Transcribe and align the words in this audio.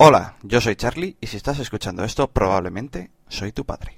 Hola, 0.00 0.36
yo 0.44 0.60
soy 0.60 0.76
Charlie 0.76 1.16
y 1.20 1.26
si 1.26 1.36
estás 1.36 1.58
escuchando 1.58 2.04
esto, 2.04 2.30
probablemente 2.30 3.10
soy 3.26 3.50
tu 3.50 3.64
padre. 3.64 3.97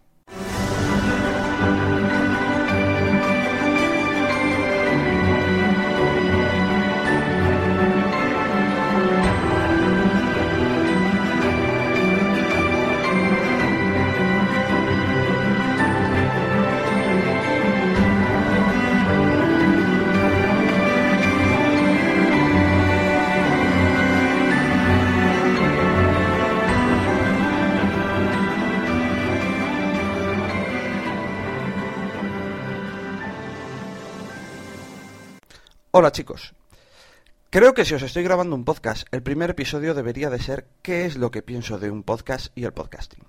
Hola 35.92 36.12
chicos. 36.12 36.54
Creo 37.50 37.74
que 37.74 37.84
si 37.84 37.94
os 37.94 38.02
estoy 38.02 38.22
grabando 38.22 38.54
un 38.54 38.64
podcast, 38.64 39.08
el 39.10 39.24
primer 39.24 39.50
episodio 39.50 39.92
debería 39.92 40.30
de 40.30 40.38
ser 40.38 40.68
qué 40.82 41.04
es 41.04 41.16
lo 41.16 41.32
que 41.32 41.42
pienso 41.42 41.80
de 41.80 41.90
un 41.90 42.04
podcast 42.04 42.56
y 42.56 42.62
el 42.62 42.72
podcasting. 42.72 43.24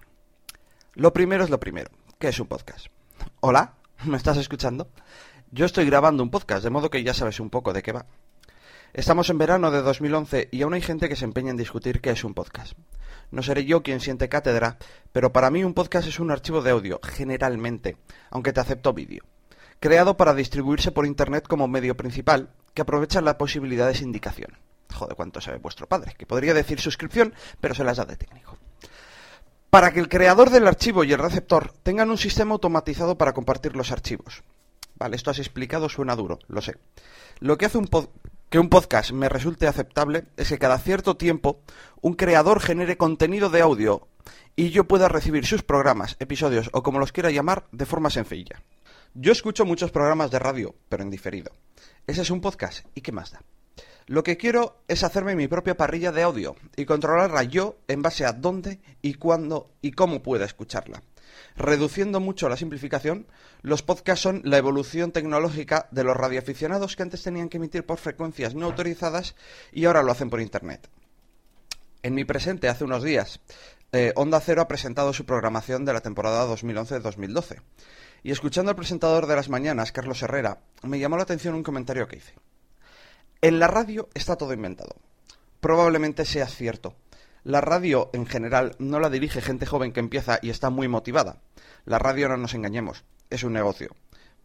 Lo 0.93 1.11
primero 1.11 1.43
es 1.43 1.49
lo 1.49 1.59
primero. 1.59 1.89
¿Qué 2.19 2.27
es 2.27 2.39
un 2.39 2.45
podcast? 2.45 2.85
Hola, 3.39 3.73
¿me 4.05 4.15
estás 4.15 4.37
escuchando? 4.37 4.91
Yo 5.49 5.65
estoy 5.65 5.87
grabando 5.87 6.21
un 6.21 6.29
podcast, 6.29 6.63
de 6.63 6.69
modo 6.69 6.91
que 6.91 7.01
ya 7.01 7.15
sabes 7.15 7.39
un 7.39 7.49
poco 7.49 7.73
de 7.73 7.81
qué 7.81 7.93
va. 7.93 8.05
Estamos 8.93 9.31
en 9.31 9.39
verano 9.39 9.71
de 9.71 9.81
2011 9.81 10.49
y 10.51 10.61
aún 10.61 10.75
hay 10.75 10.81
gente 10.81 11.09
que 11.09 11.15
se 11.15 11.25
empeña 11.25 11.49
en 11.49 11.57
discutir 11.57 11.99
qué 11.99 12.11
es 12.11 12.23
un 12.23 12.35
podcast. 12.35 12.73
No 13.31 13.41
seré 13.41 13.65
yo 13.65 13.81
quien 13.81 14.01
siente 14.01 14.29
cátedra, 14.29 14.77
pero 15.11 15.33
para 15.33 15.49
mí 15.49 15.63
un 15.63 15.73
podcast 15.73 16.07
es 16.07 16.19
un 16.19 16.29
archivo 16.29 16.61
de 16.61 16.69
audio, 16.69 16.99
generalmente, 17.01 17.97
aunque 18.29 18.53
te 18.53 18.59
acepto 18.59 18.93
vídeo 18.93 19.23
creado 19.81 20.15
para 20.15 20.35
distribuirse 20.35 20.91
por 20.91 21.07
Internet 21.07 21.47
como 21.47 21.67
medio 21.67 21.97
principal, 21.97 22.51
que 22.73 22.83
aprovecha 22.83 23.19
la 23.19 23.39
posibilidad 23.39 23.87
de 23.87 23.95
sindicación. 23.95 24.55
Joder, 24.93 25.15
cuánto 25.15 25.41
sabe 25.41 25.57
vuestro 25.57 25.87
padre, 25.87 26.13
que 26.17 26.27
podría 26.27 26.53
decir 26.53 26.79
suscripción, 26.79 27.33
pero 27.59 27.73
se 27.73 27.83
las 27.83 27.97
da 27.97 28.05
de 28.05 28.15
técnico. 28.15 28.57
Para 29.71 29.91
que 29.91 29.99
el 29.99 30.07
creador 30.07 30.51
del 30.51 30.67
archivo 30.67 31.03
y 31.03 31.11
el 31.11 31.19
receptor 31.19 31.73
tengan 31.81 32.11
un 32.11 32.19
sistema 32.19 32.53
automatizado 32.53 33.17
para 33.17 33.33
compartir 33.33 33.75
los 33.75 33.91
archivos. 33.91 34.43
Vale, 34.95 35.15
esto 35.15 35.31
has 35.31 35.39
explicado 35.39 35.89
suena 35.89 36.15
duro, 36.15 36.37
lo 36.47 36.61
sé. 36.61 36.77
Lo 37.39 37.57
que 37.57 37.65
hace 37.65 37.79
un 37.79 37.89
que 38.49 38.59
un 38.59 38.69
podcast 38.69 39.11
me 39.13 39.29
resulte 39.29 39.65
aceptable 39.65 40.25
es 40.37 40.49
que 40.49 40.59
cada 40.59 40.77
cierto 40.77 41.17
tiempo 41.17 41.61
un 42.01 42.13
creador 42.13 42.59
genere 42.59 42.97
contenido 42.97 43.49
de 43.49 43.61
audio 43.61 44.09
y 44.55 44.69
yo 44.69 44.83
pueda 44.83 45.07
recibir 45.07 45.45
sus 45.47 45.63
programas, 45.63 46.17
episodios 46.19 46.69
o 46.73 46.83
como 46.83 46.99
los 46.99 47.13
quiera 47.13 47.31
llamar 47.31 47.65
de 47.71 47.85
forma 47.85 48.09
sencilla. 48.09 48.61
Yo 49.13 49.33
escucho 49.33 49.65
muchos 49.65 49.91
programas 49.91 50.31
de 50.31 50.39
radio, 50.39 50.73
pero 50.87 51.03
en 51.03 51.09
diferido. 51.09 51.51
Ese 52.07 52.21
es 52.21 52.29
un 52.29 52.39
podcast, 52.39 52.85
¿y 52.95 53.01
qué 53.01 53.11
más 53.11 53.31
da? 53.31 53.41
Lo 54.07 54.23
que 54.23 54.37
quiero 54.37 54.83
es 54.87 55.03
hacerme 55.03 55.35
mi 55.35 55.49
propia 55.49 55.75
parrilla 55.75 56.13
de 56.13 56.23
audio 56.23 56.55
y 56.77 56.85
controlarla 56.85 57.43
yo 57.43 57.75
en 57.89 58.01
base 58.01 58.25
a 58.25 58.31
dónde 58.31 58.79
y 59.01 59.15
cuándo 59.15 59.69
y 59.81 59.91
cómo 59.91 60.23
pueda 60.23 60.45
escucharla. 60.45 61.03
Reduciendo 61.57 62.21
mucho 62.21 62.47
la 62.47 62.55
simplificación, 62.55 63.27
los 63.61 63.83
podcasts 63.83 64.23
son 64.23 64.43
la 64.45 64.57
evolución 64.57 65.11
tecnológica 65.11 65.89
de 65.91 66.05
los 66.05 66.15
radioaficionados 66.15 66.95
que 66.95 67.03
antes 67.03 67.21
tenían 67.21 67.49
que 67.49 67.57
emitir 67.57 67.85
por 67.85 67.97
frecuencias 67.97 68.55
no 68.55 68.67
autorizadas 68.67 69.35
y 69.73 69.83
ahora 69.83 70.03
lo 70.03 70.13
hacen 70.13 70.29
por 70.29 70.39
Internet. 70.39 70.89
En 72.01 72.13
mi 72.13 72.23
presente, 72.23 72.69
hace 72.69 72.85
unos 72.85 73.03
días, 73.03 73.41
eh, 73.91 74.13
Onda 74.15 74.39
Cero 74.39 74.61
ha 74.61 74.69
presentado 74.69 75.11
su 75.11 75.25
programación 75.25 75.83
de 75.83 75.91
la 75.91 75.99
temporada 75.99 76.47
2011-2012 76.47 77.57
y 78.23 78.31
escuchando 78.31 78.69
al 78.69 78.75
presentador 78.75 79.25
de 79.25 79.35
las 79.35 79.49
mañanas, 79.49 79.91
Carlos 79.91 80.21
Herrera, 80.21 80.59
me 80.83 80.99
llamó 80.99 81.17
la 81.17 81.23
atención 81.23 81.55
un 81.55 81.63
comentario 81.63 82.07
que 82.07 82.17
hice. 82.17 82.35
En 83.41 83.59
la 83.59 83.67
radio 83.67 84.09
está 84.13 84.35
todo 84.35 84.53
inventado. 84.53 84.95
Probablemente 85.59 86.25
sea 86.25 86.47
cierto. 86.47 86.95
La 87.43 87.61
radio, 87.61 88.11
en 88.13 88.27
general, 88.27 88.75
no 88.77 88.99
la 88.99 89.09
dirige 89.09 89.41
gente 89.41 89.65
joven 89.65 89.91
que 89.91 89.99
empieza 89.99 90.37
y 90.43 90.51
está 90.51 90.69
muy 90.69 90.87
motivada. 90.87 91.41
La 91.85 91.97
radio, 91.97 92.29
no 92.29 92.37
nos 92.37 92.53
engañemos, 92.53 93.03
es 93.31 93.43
un 93.43 93.53
negocio. 93.53 93.95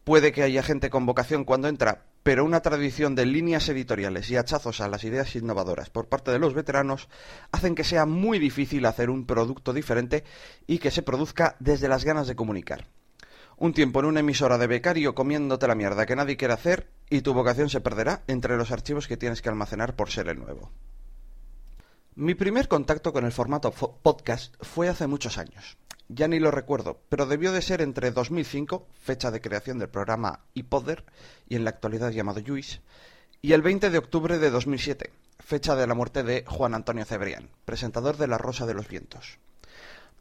Puede 0.05 0.33
que 0.33 0.43
haya 0.43 0.63
gente 0.63 0.89
con 0.89 1.05
vocación 1.05 1.45
cuando 1.45 1.69
entra, 1.69 2.05
pero 2.23 2.45
una 2.45 2.63
tradición 2.63 3.15
de 3.15 3.27
líneas 3.27 3.69
editoriales 3.69 4.31
y 4.31 4.37
hachazos 4.37 4.81
a 4.81 4.89
las 4.89 5.05
ideas 5.05 5.37
innovadoras 5.37 5.91
por 5.91 6.09
parte 6.09 6.31
de 6.31 6.39
los 6.39 6.55
veteranos 6.55 7.09
hacen 7.53 7.75
que 7.75 7.85
sea 7.85 8.07
muy 8.07 8.39
difícil 8.39 8.87
hacer 8.87 9.11
un 9.11 9.27
producto 9.27 9.75
diferente 9.75 10.25
y 10.67 10.79
que 10.79 10.91
se 10.91 11.03
produzca 11.03 11.57
desde 11.59 11.89
las 11.89 12.05
ganas 12.05 12.29
de 12.29 12.37
comunicar 12.37 12.87
un 13.57 13.73
tiempo 13.73 14.01
en 14.01 14.07
una 14.07 14.21
emisora 14.21 14.59
de 14.59 14.67
becario 14.67 15.15
comiéndote 15.15 15.67
la 15.67 15.75
mierda 15.75 16.07
que 16.07 16.17
nadie 16.17 16.37
quiere 16.37 16.55
hacer 16.55 16.91
y 17.09 17.23
tu 17.23 17.33
vocación 17.33 17.71
se 17.71 17.81
perderá 17.81 18.23
entre 18.27 18.57
los 18.57 18.71
archivos 18.71 19.09
que 19.09 19.17
tienes 19.17 19.41
que 19.41 19.49
almacenar 19.49 19.97
por 19.97 20.11
ser 20.11 20.29
el 20.29 20.39
nuevo. 20.39 20.71
Mi 22.15 22.35
primer 22.35 22.69
contacto 22.69 23.13
con 23.13 23.25
el 23.25 23.33
formato 23.33 23.71
podcast 23.71 24.55
fue 24.61 24.89
hace 24.89 25.07
muchos 25.07 25.39
años. 25.39 25.77
Ya 26.09 26.29
ni 26.29 26.39
lo 26.39 26.51
recuerdo, 26.51 27.01
pero 27.09 27.27
debió 27.27 27.53
de 27.53 27.63
ser 27.63 27.81
entre 27.81 28.11
2005, 28.11 28.87
fecha 28.95 29.31
de 29.31 29.41
creación 29.41 29.79
del 29.79 29.89
programa 29.89 30.41
iPodder, 30.55 31.05
y 31.49 31.57
en 31.57 31.65
la 31.65 31.71
actualidad 31.71 32.11
llamado 32.11 32.41
Juice, 32.47 32.81
y 33.43 33.53
el 33.53 33.63
20 33.63 33.91
de 33.91 33.99
octubre 33.99 34.39
de 34.39 34.51
2007, 34.51 35.13
fecha 35.41 35.75
de 35.75 35.87
la 35.87 35.95
muerte 35.95 36.23
de 36.23 36.45
Juan 36.47 36.75
Antonio 36.75 37.05
Cebrián, 37.05 37.51
presentador 37.65 38.17
de 38.17 38.29
La 38.29 38.39
Rosa 38.39 38.67
de 38.67 38.75
los 38.75 38.89
Vientos. 38.89 39.39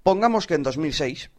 Pongamos 0.03 0.47
que 0.47 0.55
en 0.55 0.63
2006, 0.63 1.29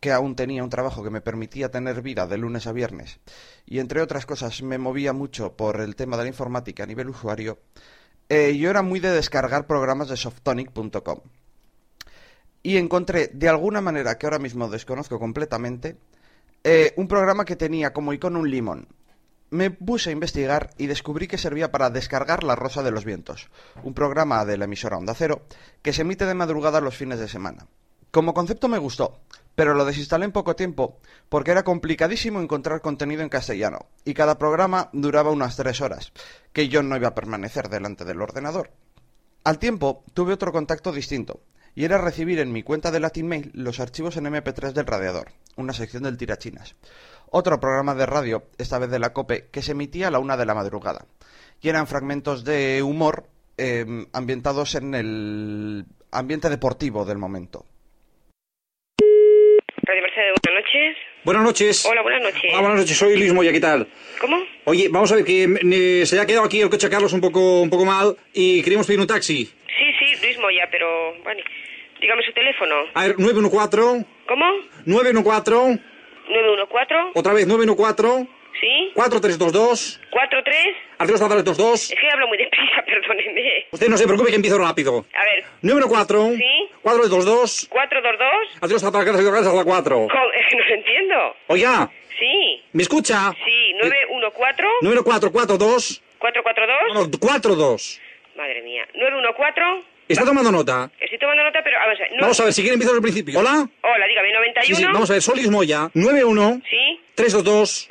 que 0.00 0.12
aún 0.12 0.36
tenía 0.36 0.62
un 0.62 0.70
trabajo 0.70 1.02
que 1.02 1.10
me 1.10 1.20
permitía 1.20 1.70
tener 1.70 2.02
vida 2.02 2.26
de 2.26 2.38
lunes 2.38 2.66
a 2.66 2.72
viernes 2.72 3.20
y 3.66 3.80
entre 3.80 4.00
otras 4.00 4.26
cosas 4.26 4.62
me 4.62 4.78
movía 4.78 5.12
mucho 5.12 5.56
por 5.56 5.80
el 5.80 5.96
tema 5.96 6.16
de 6.16 6.24
la 6.24 6.28
informática 6.28 6.84
a 6.84 6.86
nivel 6.86 7.08
usuario, 7.08 7.58
eh, 8.28 8.56
yo 8.56 8.70
era 8.70 8.82
muy 8.82 9.00
de 9.00 9.10
descargar 9.10 9.66
programas 9.66 10.08
de 10.08 10.16
softonic.com. 10.16 11.20
Y 12.62 12.78
encontré 12.78 13.28
de 13.28 13.48
alguna 13.48 13.80
manera 13.80 14.18
que 14.18 14.26
ahora 14.26 14.40
mismo 14.40 14.68
desconozco 14.68 15.20
completamente 15.20 15.96
eh, 16.64 16.92
un 16.96 17.06
programa 17.06 17.44
que 17.44 17.54
tenía 17.54 17.92
como 17.92 18.12
icono 18.12 18.40
un 18.40 18.50
limón. 18.50 18.88
Me 19.50 19.70
puse 19.70 20.10
a 20.10 20.12
investigar 20.12 20.70
y 20.76 20.88
descubrí 20.88 21.28
que 21.28 21.38
servía 21.38 21.70
para 21.70 21.90
descargar 21.90 22.42
La 22.42 22.56
Rosa 22.56 22.82
de 22.82 22.90
los 22.90 23.04
Vientos, 23.04 23.48
un 23.84 23.94
programa 23.94 24.44
de 24.44 24.58
la 24.58 24.64
emisora 24.64 24.96
Onda 24.96 25.14
Cero 25.14 25.42
que 25.82 25.92
se 25.92 26.02
emite 26.02 26.26
de 26.26 26.34
madrugada 26.34 26.80
los 26.80 26.96
fines 26.96 27.20
de 27.20 27.28
semana. 27.28 27.68
Como 28.10 28.34
concepto 28.34 28.68
me 28.68 28.78
gustó, 28.78 29.20
pero 29.54 29.74
lo 29.74 29.84
desinstalé 29.84 30.24
en 30.24 30.32
poco 30.32 30.56
tiempo 30.56 30.98
porque 31.28 31.50
era 31.50 31.64
complicadísimo 31.64 32.40
encontrar 32.40 32.80
contenido 32.80 33.22
en 33.22 33.28
castellano 33.28 33.86
y 34.04 34.14
cada 34.14 34.38
programa 34.38 34.90
duraba 34.92 35.30
unas 35.30 35.56
tres 35.56 35.80
horas, 35.80 36.12
que 36.52 36.68
yo 36.68 36.82
no 36.82 36.96
iba 36.96 37.08
a 37.08 37.14
permanecer 37.14 37.68
delante 37.68 38.04
del 38.04 38.22
ordenador. 38.22 38.70
Al 39.44 39.58
tiempo 39.58 40.04
tuve 40.14 40.32
otro 40.32 40.52
contacto 40.52 40.92
distinto, 40.92 41.40
y 41.76 41.84
era 41.84 41.98
recibir 41.98 42.40
en 42.40 42.52
mi 42.52 42.62
cuenta 42.62 42.90
de 42.90 43.00
Latin 43.00 43.28
Mail 43.28 43.50
los 43.54 43.80
archivos 43.80 44.16
en 44.16 44.24
MP3 44.24 44.72
del 44.72 44.86
radiador, 44.86 45.28
una 45.56 45.74
sección 45.74 46.02
del 46.02 46.16
tirachinas. 46.16 46.74
Otro 47.30 47.60
programa 47.60 47.94
de 47.94 48.06
radio, 48.06 48.44
esta 48.56 48.78
vez 48.78 48.90
de 48.90 48.98
la 48.98 49.12
COPE, 49.12 49.48
que 49.52 49.62
se 49.62 49.72
emitía 49.72 50.08
a 50.08 50.10
la 50.10 50.18
una 50.18 50.38
de 50.38 50.46
la 50.46 50.54
madrugada. 50.54 51.04
Y 51.60 51.68
eran 51.68 51.86
fragmentos 51.86 52.44
de 52.44 52.82
humor 52.82 53.28
eh, 53.58 53.84
ambientados 54.12 54.74
en 54.74 54.94
el 54.94 55.86
ambiente 56.10 56.48
deportivo 56.48 57.04
del 57.04 57.18
momento. 57.18 57.66
buenas 59.86 60.65
noches. 60.76 60.96
Buenas 61.24 61.42
noches. 61.42 61.86
Hola, 61.86 62.02
buenas 62.02 62.22
noches. 62.22 62.50
Hola, 62.52 62.60
buenas 62.60 62.80
noches. 62.80 62.96
Soy 62.96 63.16
Luis 63.16 63.32
Moya, 63.32 63.52
¿qué 63.52 63.60
tal? 63.60 63.88
¿Cómo? 64.20 64.36
Oye, 64.64 64.88
vamos 64.90 65.10
a 65.12 65.16
ver 65.16 65.24
que 65.24 66.02
se 66.06 66.20
ha 66.20 66.26
quedado 66.26 66.44
aquí 66.44 66.60
el 66.60 66.70
coche 66.70 66.88
Carlos 66.88 67.12
un 67.12 67.20
poco, 67.20 67.62
un 67.62 67.70
poco 67.70 67.84
mal 67.84 68.16
y 68.32 68.62
queríamos 68.62 68.86
pedir 68.86 69.00
un 69.00 69.06
taxi. 69.06 69.44
Sí, 69.44 69.84
sí, 69.98 70.06
Luis 70.22 70.38
Moya, 70.38 70.68
pero 70.70 71.14
bueno, 71.22 71.42
dígame 72.00 72.22
su 72.22 72.32
teléfono. 72.32 72.74
A 72.94 73.06
ver, 73.06 73.18
914. 73.18 74.06
¿Cómo? 74.26 74.44
914. 74.84 75.80
914. 76.28 77.10
Otra 77.14 77.32
vez, 77.32 77.46
914. 77.46 78.28
¿Sí? 78.60 78.90
4322. 78.94 80.00
43. 80.10 80.56
Adiós, 80.98 81.20
Natales 81.20 81.44
22. 81.44 81.90
Es 81.90 82.00
que 82.00 82.10
hablo 82.10 82.26
muy 82.28 82.38
deprisa, 82.38 82.82
perdóneme. 82.86 83.66
Usted 83.70 83.88
no 83.88 83.96
se 83.96 84.04
preocupe 84.04 84.30
que 84.30 84.36
empiezo 84.36 84.58
rápido. 84.58 85.04
A 85.14 85.24
ver. 85.24 85.44
914. 85.62 86.36
¿Sí? 86.36 86.68
422. 86.82 87.68
422. 87.70 88.62
Adiós, 88.62 88.82
Natales 88.82 89.46
a 89.46 89.52
la 89.52 89.64
4. 89.64 90.06
Es 90.36 90.46
que 90.50 90.56
no 90.56 90.64
lo 90.64 90.74
entiendo. 90.74 91.36
Oiga. 91.48 91.90
Sí. 92.18 92.62
¿Me 92.72 92.82
escucha? 92.82 93.32
Sí, 93.44 93.74
914. 93.74 94.62
9442. 94.82 96.02
442. 96.18 96.94
No, 96.94 97.06
no, 97.06 97.18
42. 97.18 98.00
Madre 98.36 98.62
mía. 98.62 98.86
914. 98.94 99.96
¿Está 100.08 100.24
tomando 100.24 100.52
nota? 100.52 100.88
Estoy 101.00 101.18
tomando 101.18 101.42
nota, 101.42 101.60
pero 101.64 101.78
a 101.80 101.86
ver, 101.88 101.98
no... 102.12 102.20
Vamos 102.22 102.38
a 102.38 102.44
ver, 102.44 102.52
si 102.52 102.62
quiere 102.62 102.74
empiezo 102.74 102.92
desde 102.92 102.98
el 102.98 103.12
principio. 103.12 103.40
¿Hola? 103.40 103.68
Hola, 103.82 104.06
dígame, 104.06 104.32
91. 104.32 104.62
Sí, 104.62 104.74
sí, 104.76 104.84
vamos 104.84 105.10
a 105.10 105.14
ver, 105.14 105.22
Solis 105.22 105.50
Moya, 105.50 105.90
91. 105.94 106.62
Sí. 106.70 107.00
322. 107.16 107.90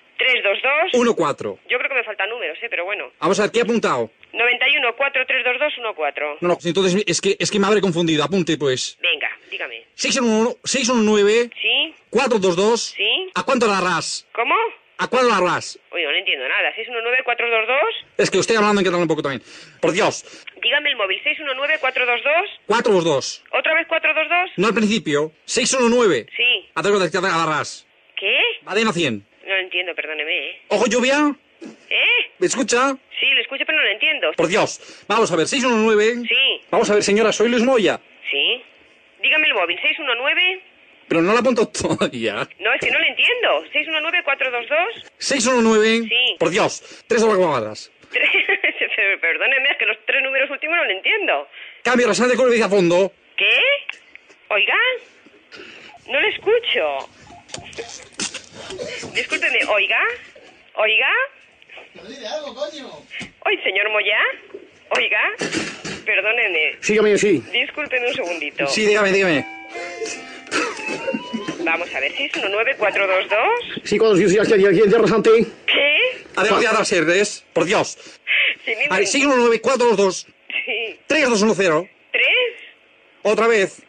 322. 0.92 1.16
14. 1.16 1.70
Yo 1.70 1.78
creo 1.78 1.90
que 1.90 1.96
me 1.96 2.04
faltan 2.04 2.30
números, 2.30 2.58
¿eh? 2.62 2.68
Pero 2.70 2.86
bueno. 2.86 3.12
Vamos 3.20 3.40
a 3.40 3.44
ver, 3.44 3.52
¿qué 3.52 3.60
ha 3.60 3.64
apuntado? 3.64 4.12
91 4.34 4.76
614-322-14. 4.96 6.38
No, 6.42 6.48
no, 6.48 6.58
entonces 6.64 7.04
es 7.08 7.22
que, 7.22 7.36
es 7.40 7.52
que 7.52 7.60
me 7.60 7.68
habré 7.68 7.82
confundido. 7.82 8.24
Apunte, 8.24 8.58
pues. 8.58 8.98
Venga, 9.02 9.30
dígame. 9.50 9.86
619, 9.96 10.60
619 10.64 11.50
¿Sí? 11.62 11.96
422. 12.10 12.82
¿Sí? 12.82 13.32
¿A 13.34 13.44
cuánto 13.44 13.68
la 13.68 13.82
ras? 13.82 14.28
¿Cómo? 14.34 14.56
¿A 14.98 15.08
cuál 15.08 15.28
la 15.28 15.42
ras? 15.42 15.78
Oye, 15.92 16.06
no 16.06 16.12
le 16.12 16.20
entiendo 16.20 16.48
nada. 16.48 16.74
¿619-422? 16.76 17.80
Es 18.18 18.32
que 18.32 18.40
estoy 18.40 18.56
hablando 18.56 18.80
en 18.80 18.86
catalán 18.86 19.02
un 19.02 19.08
poco 19.08 19.22
también. 19.22 19.44
Por 19.82 19.92
Dios. 19.92 20.24
Dígame 20.62 20.90
el 20.90 20.96
móvil. 20.96 21.22
¿619-422? 21.22 21.82
422. 22.68 23.44
¿Otra 23.52 23.74
vez 23.74 23.88
422? 23.88 24.52
No 24.58 24.68
al 24.68 24.74
principio. 24.74 25.34
619. 25.46 26.28
Sí. 26.36 26.70
A 26.76 26.82
través 26.82 27.12
de 27.12 27.22
la 27.22 27.46
ras. 27.46 27.86
¿Qué? 28.16 28.40
Badena 28.62 28.94
100. 28.94 29.28
No 29.46 29.54
lo 29.54 29.60
entiendo, 29.60 29.94
perdóneme, 29.94 30.50
¿eh? 30.50 30.62
Ojo 30.76 30.88
lluvia. 30.88 31.34
¿Eh? 31.90 32.32
¿Me 32.38 32.48
escucha? 32.48 32.98
Sí, 33.18 33.28
le 33.34 33.42
escucho, 33.44 33.64
pero 33.66 33.78
no 33.78 33.84
lo 33.86 33.92
entiendo. 33.92 34.32
Por 34.36 34.48
Dios. 34.50 35.06
Vamos 35.08 35.32
a 35.32 35.38
ver, 35.38 35.48
619. 35.48 36.28
Sí. 36.28 36.62
Vamos 36.70 36.90
a 36.90 36.96
ver, 36.96 37.04
señora, 37.04 37.32
soy 37.32 37.48
Luis 37.48 37.64
Moya. 37.64 37.98
Sí. 38.30 38.62
Dígame 39.24 39.48
el 39.48 39.54
móvil. 39.54 39.80
¿619? 39.80 40.62
Pero 41.08 41.22
no 41.22 41.32
la 41.32 41.40
apunto 41.40 41.66
todavía. 41.70 42.46
No, 42.60 42.74
es 42.74 42.82
que 42.82 42.92
no 42.92 43.00
le 43.00 43.08
entiendo. 43.08 43.64
¿619-422? 43.72 45.06
619. 45.18 46.10
Sí. 46.10 46.36
Por 46.38 46.50
Dios. 46.50 47.06
Tres 47.08 47.24
horas 47.24 47.38
cuadradas. 47.38 47.92
Perdóneme, 49.22 49.70
es 49.72 49.78
que 49.78 49.86
los 49.86 49.98
tres 50.06 50.24
números 50.24 50.50
últimos 50.50 50.76
no 50.76 50.84
lo 50.84 50.92
entiendo. 50.92 51.48
Cambio 51.84 52.08
rasante 52.08 52.36
con 52.36 52.52
el 52.52 52.62
a 52.62 52.68
fondo. 52.68 53.14
¿Qué? 53.38 53.60
Oiga, 54.50 54.76
no 56.10 56.20
le 56.20 56.28
escucho. 56.30 57.10
Discúlpeme, 59.14 59.60
oiga, 59.70 60.00
oiga. 60.78 61.10
Oye, 63.46 63.64
señor 63.64 63.90
Moya, 63.92 64.18
oiga, 64.90 65.22
perdóneme. 66.06 66.76
Sígame, 66.82 67.18
sí. 67.18 67.44
Discúlpeme 67.52 68.08
un 68.10 68.14
segundito. 68.16 68.68
Sí, 68.68 68.86
dígame, 68.86 69.12
dígame. 69.12 69.46
Vamos 71.64 71.94
a 71.96 72.00
ver, 72.00 72.12
619-422. 72.14 73.82
Sí, 73.84 73.98
cuando 73.98 74.18
sí, 74.18 74.30
sí, 74.30 74.38
aquí, 74.40 74.54
aquí, 74.54 74.66
aquí, 74.68 74.82
rasante. 74.82 75.32
¿Qué? 75.66 75.98
Además 76.36 76.62
de 76.62 76.68
ahora 76.68 76.86
serles. 76.86 77.44
Por 77.54 77.66
Dios. 77.66 77.98
Sí, 78.64 78.72
ni 78.76 78.86
A 78.86 78.90
ver, 78.90 79.00
me- 79.00 79.06
619 79.08 79.62
422 79.62 80.28
Sí. 80.66 81.00
3210. 81.08 81.90
¿Tres? 82.12 82.26
Otra 83.24 83.48
vez. 83.48 83.82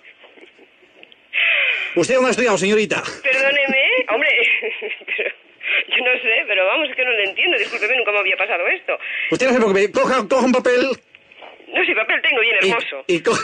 ¿Usted 1.96 2.14
dónde 2.14 2.28
ha 2.28 2.30
estudiado, 2.30 2.58
señorita? 2.58 3.02
Pero 3.22 3.35
yo 5.98 6.04
no 6.14 6.20
sé, 6.22 6.44
pero 6.46 6.66
vamos, 6.66 6.88
es 6.90 6.96
que 6.96 7.04
no 7.04 7.10
lo 7.12 7.22
entiendo. 7.24 7.58
Discúlpeme, 7.58 7.96
nunca 7.96 8.12
me 8.12 8.18
había 8.18 8.36
pasado 8.36 8.66
esto. 8.68 8.98
Usted 9.30 9.46
no 9.46 9.52
se 9.52 9.58
preocupe. 9.58 9.90
Coja, 9.92 10.28
coja 10.28 10.44
un 10.46 10.52
papel. 10.52 10.88
No, 11.68 11.84
si 11.84 11.94
papel 11.94 12.22
tengo 12.22 12.40
bien 12.40 12.56
y- 12.62 12.68
hermoso. 12.68 13.04
Y, 13.08 13.20
co- 13.22 13.32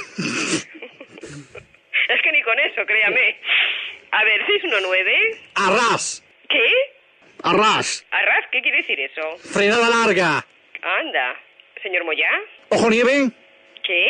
Es 2.09 2.21
que 2.23 2.33
ni 2.33 2.43
con 2.43 2.59
eso, 2.59 2.85
créame. 2.87 3.37
A 4.11 4.25
ver, 4.25 4.45
619. 4.47 5.41
Arras. 5.55 6.23
¿Qué? 6.49 6.67
Arras. 7.43 8.05
¿Arras? 8.11 8.45
¿Qué 8.51 8.61
quiere 8.61 8.79
decir 8.79 9.01
eso? 9.01 9.37
Frenada 9.39 9.89
larga. 9.89 10.45
Anda. 10.83 11.37
¿Señor 11.83 12.05
Moya? 12.05 12.29
Ojo 12.69 12.91
nieve. 12.91 13.31
¿Qué? 13.83 14.09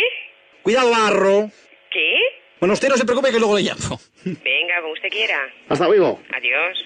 Cuidado 0.62 0.90
barro. 0.90 1.50
¿Qué? 1.90 2.18
Bueno, 2.60 2.74
usted 2.74 2.88
no 2.88 2.96
se 2.96 3.04
preocupe 3.04 3.30
que 3.30 3.38
luego 3.38 3.56
le 3.56 3.62
llamo. 3.62 3.98
Venga, 4.24 4.80
como 4.80 4.92
usted 4.94 5.08
quiera. 5.08 5.48
Hasta 5.68 5.86
luego. 5.86 6.20
Adiós. 6.34 6.84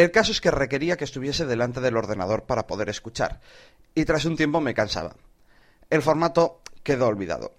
El 0.00 0.10
caso 0.10 0.32
es 0.32 0.40
que 0.40 0.50
requería 0.50 0.96
que 0.96 1.04
estuviese 1.04 1.44
delante 1.44 1.82
del 1.82 1.94
ordenador 1.94 2.44
para 2.44 2.66
poder 2.66 2.88
escuchar, 2.88 3.38
y 3.94 4.06
tras 4.06 4.24
un 4.24 4.34
tiempo 4.34 4.58
me 4.58 4.72
cansaba. 4.72 5.14
El 5.90 6.00
formato 6.00 6.62
quedó 6.82 7.06
olvidado. 7.06 7.52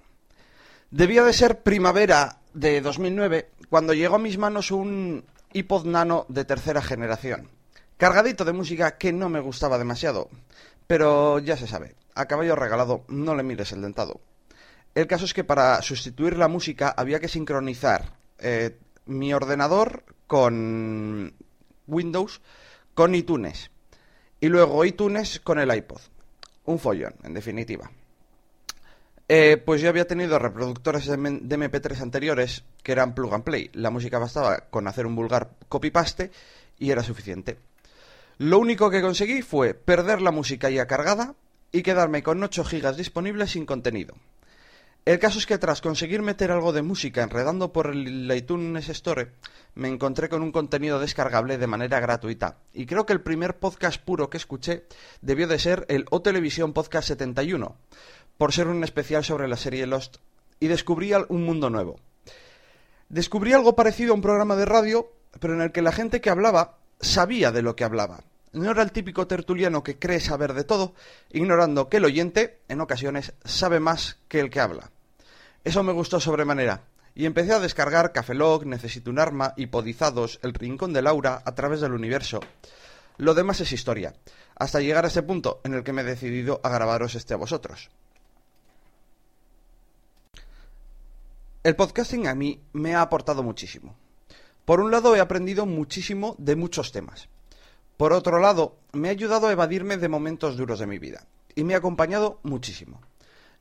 Debía 0.89 1.23
de 1.23 1.33
ser 1.33 1.61
primavera 1.61 2.39
de 2.55 2.81
2009 2.81 3.51
cuando 3.69 3.93
llegó 3.93 4.15
a 4.15 4.17
mis 4.17 4.39
manos 4.39 4.71
un 4.71 5.23
iPod 5.53 5.85
Nano 5.85 6.25
de 6.29 6.43
tercera 6.43 6.81
generación, 6.81 7.47
cargadito 7.97 8.43
de 8.43 8.53
música 8.53 8.97
que 8.97 9.13
no 9.13 9.29
me 9.29 9.39
gustaba 9.39 9.77
demasiado, 9.77 10.27
pero 10.87 11.37
ya 11.37 11.55
se 11.57 11.67
sabe, 11.67 11.93
a 12.15 12.25
caballo 12.25 12.55
regalado 12.55 13.03
no 13.07 13.35
le 13.35 13.43
mires 13.43 13.71
el 13.71 13.83
dentado. 13.83 14.19
El 14.95 15.05
caso 15.05 15.25
es 15.25 15.35
que 15.35 15.43
para 15.43 15.79
sustituir 15.83 16.37
la 16.37 16.47
música 16.47 16.91
había 16.97 17.19
que 17.19 17.27
sincronizar 17.27 18.17
eh, 18.39 18.79
mi 19.05 19.31
ordenador 19.31 20.05
con 20.25 21.35
Windows 21.91 22.41
con 22.93 23.13
iTunes 23.13 23.69
y 24.39 24.47
luego 24.47 24.83
iTunes 24.85 25.39
con 25.39 25.59
el 25.59 25.73
iPod. 25.75 25.99
Un 26.65 26.79
follón, 26.79 27.13
en 27.23 27.33
definitiva. 27.33 27.91
Eh, 29.27 29.57
pues 29.57 29.81
yo 29.81 29.89
había 29.89 30.07
tenido 30.07 30.39
reproductores 30.39 31.05
de 31.05 31.13
M- 31.13 31.39
de 31.43 31.55
MP3 31.57 32.01
anteriores 32.01 32.63
que 32.83 32.91
eran 32.91 33.13
plug 33.15 33.33
and 33.33 33.43
play. 33.43 33.69
La 33.73 33.89
música 33.89 34.19
bastaba 34.19 34.65
con 34.69 34.87
hacer 34.87 35.05
un 35.05 35.15
vulgar 35.15 35.51
copy-paste 35.69 36.31
y 36.79 36.91
era 36.91 37.03
suficiente. 37.03 37.57
Lo 38.39 38.59
único 38.59 38.89
que 38.89 39.01
conseguí 39.01 39.41
fue 39.41 39.73
perder 39.73 40.21
la 40.21 40.31
música 40.31 40.69
ya 40.69 40.87
cargada 40.87 41.35
y 41.71 41.83
quedarme 41.83 42.23
con 42.23 42.43
8 42.43 42.63
gigas 42.65 42.97
disponibles 42.97 43.51
sin 43.51 43.65
contenido. 43.65 44.15
El 45.03 45.17
caso 45.17 45.39
es 45.39 45.47
que 45.47 45.57
tras 45.57 45.81
conseguir 45.81 46.21
meter 46.21 46.51
algo 46.51 46.73
de 46.73 46.83
música 46.83 47.23
enredando 47.23 47.73
por 47.73 47.87
el 47.87 48.31
iTunes 48.35 48.87
Store, 48.89 49.31
me 49.73 49.87
encontré 49.87 50.29
con 50.29 50.43
un 50.43 50.51
contenido 50.51 50.99
descargable 50.99 51.57
de 51.57 51.65
manera 51.65 51.99
gratuita. 51.99 52.59
Y 52.71 52.85
creo 52.85 53.07
que 53.07 53.13
el 53.13 53.21
primer 53.21 53.57
podcast 53.57 53.99
puro 53.99 54.29
que 54.29 54.37
escuché 54.37 54.85
debió 55.21 55.47
de 55.47 55.57
ser 55.57 55.87
el 55.89 56.05
O 56.11 56.21
Televisión 56.21 56.73
Podcast 56.73 57.07
71, 57.07 57.75
por 58.37 58.53
ser 58.53 58.67
un 58.67 58.83
especial 58.83 59.23
sobre 59.23 59.47
la 59.47 59.57
serie 59.57 59.87
Lost, 59.87 60.17
y 60.59 60.67
descubrí 60.67 61.11
un 61.29 61.45
mundo 61.45 61.71
nuevo. 61.71 61.99
Descubrí 63.09 63.53
algo 63.53 63.75
parecido 63.75 64.11
a 64.11 64.15
un 64.15 64.21
programa 64.21 64.55
de 64.55 64.65
radio, 64.65 65.11
pero 65.39 65.55
en 65.55 65.61
el 65.61 65.71
que 65.71 65.81
la 65.81 65.93
gente 65.93 66.21
que 66.21 66.29
hablaba 66.29 66.77
sabía 66.99 67.51
de 67.51 67.63
lo 67.63 67.75
que 67.75 67.85
hablaba. 67.85 68.23
No 68.53 68.69
era 68.69 68.83
el 68.83 68.91
típico 68.91 69.27
tertuliano 69.27 69.83
que 69.83 69.97
cree 69.97 70.19
saber 70.19 70.53
de 70.53 70.65
todo, 70.65 70.93
ignorando 71.31 71.87
que 71.87 71.97
el 71.97 72.05
oyente, 72.05 72.59
en 72.67 72.81
ocasiones, 72.81 73.33
sabe 73.45 73.79
más 73.79 74.19
que 74.27 74.41
el 74.41 74.49
que 74.49 74.59
habla. 74.59 74.91
Eso 75.63 75.83
me 75.83 75.93
gustó 75.93 76.19
sobremanera, 76.19 76.83
y 77.15 77.25
empecé 77.25 77.53
a 77.53 77.59
descargar 77.59 78.11
Cafelog, 78.11 78.65
Necesito 78.65 79.09
un 79.09 79.19
arma, 79.19 79.53
Hipodizados, 79.55 80.39
El 80.43 80.53
Rincón 80.53 80.91
de 80.91 81.01
Laura 81.01 81.41
a 81.45 81.55
través 81.55 81.79
del 81.81 81.93
universo. 81.93 82.41
Lo 83.17 83.33
demás 83.33 83.61
es 83.61 83.71
historia, 83.71 84.15
hasta 84.55 84.81
llegar 84.81 85.05
a 85.05 85.07
este 85.07 85.23
punto 85.23 85.61
en 85.63 85.73
el 85.73 85.83
que 85.83 85.93
me 85.93 86.01
he 86.01 86.05
decidido 86.05 86.59
a 86.63 86.69
grabaros 86.69 87.15
este 87.15 87.33
a 87.33 87.37
vosotros. 87.37 87.89
El 91.63 91.75
podcasting 91.75 92.27
a 92.27 92.35
mí 92.35 92.59
me 92.73 92.95
ha 92.95 93.01
aportado 93.01 93.43
muchísimo. 93.43 93.95
Por 94.65 94.79
un 94.79 94.89
lado 94.89 95.15
he 95.15 95.19
aprendido 95.19 95.65
muchísimo 95.65 96.35
de 96.39 96.55
muchos 96.55 96.91
temas. 96.91 97.29
Por 98.01 98.13
otro 98.13 98.39
lado, 98.39 98.77
me 98.93 99.09
ha 99.09 99.11
ayudado 99.11 99.45
a 99.45 99.51
evadirme 99.51 99.95
de 99.95 100.09
momentos 100.09 100.57
duros 100.57 100.79
de 100.79 100.87
mi 100.87 100.97
vida. 100.97 101.27
Y 101.53 101.63
me 101.63 101.75
ha 101.75 101.77
acompañado 101.77 102.39
muchísimo. 102.41 102.99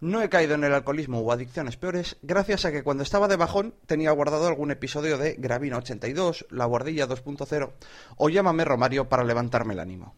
No 0.00 0.22
he 0.22 0.30
caído 0.30 0.54
en 0.54 0.64
el 0.64 0.72
alcoholismo 0.72 1.20
o 1.20 1.30
adicciones 1.30 1.76
peores 1.76 2.16
gracias 2.22 2.64
a 2.64 2.72
que 2.72 2.82
cuando 2.82 3.02
estaba 3.02 3.28
de 3.28 3.36
bajón 3.36 3.74
tenía 3.84 4.10
guardado 4.12 4.48
algún 4.48 4.70
episodio 4.70 5.18
de 5.18 5.34
Gravina 5.34 5.76
82, 5.76 6.46
La 6.48 6.64
Guardilla 6.64 7.06
2.0 7.06 7.70
o 8.16 8.28
Llámame 8.30 8.64
Romario 8.64 9.10
para 9.10 9.24
levantarme 9.24 9.74
el 9.74 9.80
ánimo. 9.80 10.14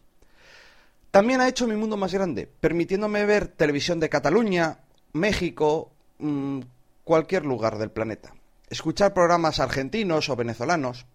También 1.11 1.41
ha 1.41 1.49
hecho 1.49 1.67
mi 1.67 1.75
mundo 1.75 1.97
más 1.97 2.13
grande, 2.13 2.47
permitiéndome 2.47 3.25
ver 3.25 3.49
televisión 3.49 3.99
de 3.99 4.07
Cataluña, 4.07 4.79
México, 5.11 5.91
mm, 6.19 6.61
cualquier 7.03 7.43
lugar 7.43 7.77
del 7.77 7.91
planeta. 7.91 8.33
Escuchar 8.69 9.13
programas 9.13 9.59
argentinos 9.59 10.29
o 10.29 10.37
venezolanos, 10.37 11.07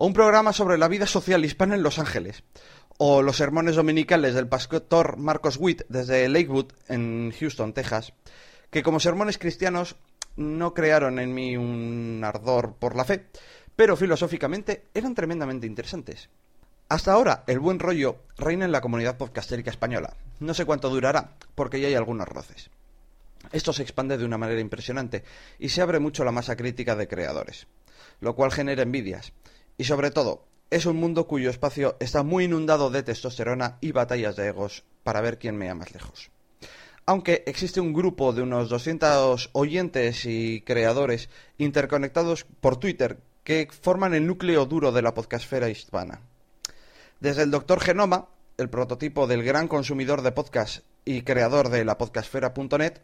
o 0.00 0.06
un 0.06 0.14
programa 0.14 0.54
sobre 0.54 0.78
la 0.78 0.88
vida 0.88 1.06
social 1.06 1.44
hispana 1.44 1.74
en 1.74 1.82
Los 1.82 1.98
Ángeles, 1.98 2.42
o 2.96 3.20
los 3.20 3.36
sermones 3.36 3.76
dominicales 3.76 4.34
del 4.34 4.48
pastor 4.48 5.18
Marcos 5.18 5.58
Witt 5.60 5.82
desde 5.90 6.26
Lakewood, 6.26 6.72
en 6.88 7.34
Houston, 7.38 7.74
Texas, 7.74 8.14
que 8.70 8.82
como 8.82 8.98
sermones 8.98 9.36
cristianos 9.36 9.96
no 10.36 10.72
crearon 10.72 11.18
en 11.18 11.34
mí 11.34 11.54
un 11.58 12.22
ardor 12.24 12.76
por 12.78 12.96
la 12.96 13.04
fe, 13.04 13.26
pero 13.76 13.94
filosóficamente 13.94 14.86
eran 14.94 15.14
tremendamente 15.14 15.66
interesantes. 15.66 16.30
Hasta 16.88 17.12
ahora, 17.12 17.44
el 17.46 17.60
buen 17.60 17.78
rollo 17.78 18.20
reina 18.38 18.64
en 18.64 18.72
la 18.72 18.80
comunidad 18.80 19.18
podcastérica 19.18 19.70
española. 19.70 20.16
No 20.38 20.54
sé 20.54 20.64
cuánto 20.64 20.88
durará, 20.88 21.36
porque 21.54 21.78
ya 21.78 21.88
hay 21.88 21.94
algunos 21.94 22.26
roces. 22.26 22.70
Esto 23.52 23.74
se 23.74 23.82
expande 23.82 24.16
de 24.16 24.24
una 24.24 24.38
manera 24.38 24.62
impresionante 24.62 25.24
y 25.58 25.68
se 25.68 25.82
abre 25.82 25.98
mucho 25.98 26.24
la 26.24 26.32
masa 26.32 26.56
crítica 26.56 26.96
de 26.96 27.06
creadores, 27.06 27.66
lo 28.20 28.34
cual 28.34 28.50
genera 28.50 28.82
envidias. 28.82 29.34
Y 29.80 29.84
sobre 29.84 30.10
todo, 30.10 30.44
es 30.68 30.84
un 30.84 30.98
mundo 30.98 31.26
cuyo 31.26 31.48
espacio 31.48 31.96
está 32.00 32.22
muy 32.22 32.44
inundado 32.44 32.90
de 32.90 33.02
testosterona 33.02 33.78
y 33.80 33.92
batallas 33.92 34.36
de 34.36 34.48
egos 34.48 34.84
para 35.04 35.22
ver 35.22 35.38
quién 35.38 35.56
mea 35.56 35.74
más 35.74 35.94
lejos. 35.94 36.30
Aunque 37.06 37.44
existe 37.46 37.80
un 37.80 37.94
grupo 37.94 38.34
de 38.34 38.42
unos 38.42 38.68
200 38.68 39.48
oyentes 39.54 40.26
y 40.26 40.60
creadores 40.66 41.30
interconectados 41.56 42.44
por 42.60 42.76
Twitter 42.76 43.20
que 43.42 43.70
forman 43.70 44.12
el 44.12 44.26
núcleo 44.26 44.66
duro 44.66 44.92
de 44.92 45.00
la 45.00 45.14
podcastfera 45.14 45.70
hispana. 45.70 46.20
Desde 47.20 47.44
el 47.44 47.50
Doctor 47.50 47.80
Genoma, 47.80 48.28
el 48.58 48.68
prototipo 48.68 49.26
del 49.26 49.42
gran 49.42 49.66
consumidor 49.66 50.20
de 50.20 50.32
podcast 50.32 50.84
y 51.06 51.22
creador 51.22 51.70
de 51.70 51.86
la 51.86 51.96
podcastfera.net, 51.96 52.98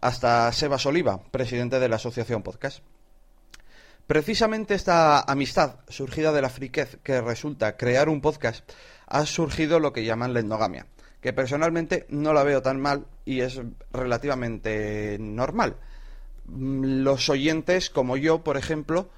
hasta 0.00 0.50
Sebas 0.52 0.86
Oliva, 0.86 1.24
presidente 1.30 1.78
de 1.78 1.90
la 1.90 1.96
Asociación 1.96 2.42
Podcast. 2.42 2.82
Precisamente 4.06 4.74
esta 4.74 5.20
amistad 5.20 5.76
surgida 5.88 6.32
de 6.32 6.42
la 6.42 6.50
friquez 6.50 6.98
que 7.02 7.20
resulta 7.20 7.76
crear 7.76 8.08
un 8.08 8.20
podcast 8.20 8.68
ha 9.06 9.24
surgido 9.26 9.78
lo 9.78 9.92
que 9.92 10.04
llaman 10.04 10.34
la 10.34 10.40
endogamia, 10.40 10.86
que 11.20 11.32
personalmente 11.32 12.06
no 12.08 12.32
la 12.32 12.42
veo 12.42 12.62
tan 12.62 12.80
mal 12.80 13.06
y 13.24 13.40
es 13.40 13.60
relativamente 13.92 15.16
normal. 15.20 15.76
Mm, 16.46 17.02
Los 17.02 17.28
oyentes, 17.28 17.90
como 17.90 18.16
yo, 18.16 18.42
por 18.42 18.56
ejemplo, 18.56 19.10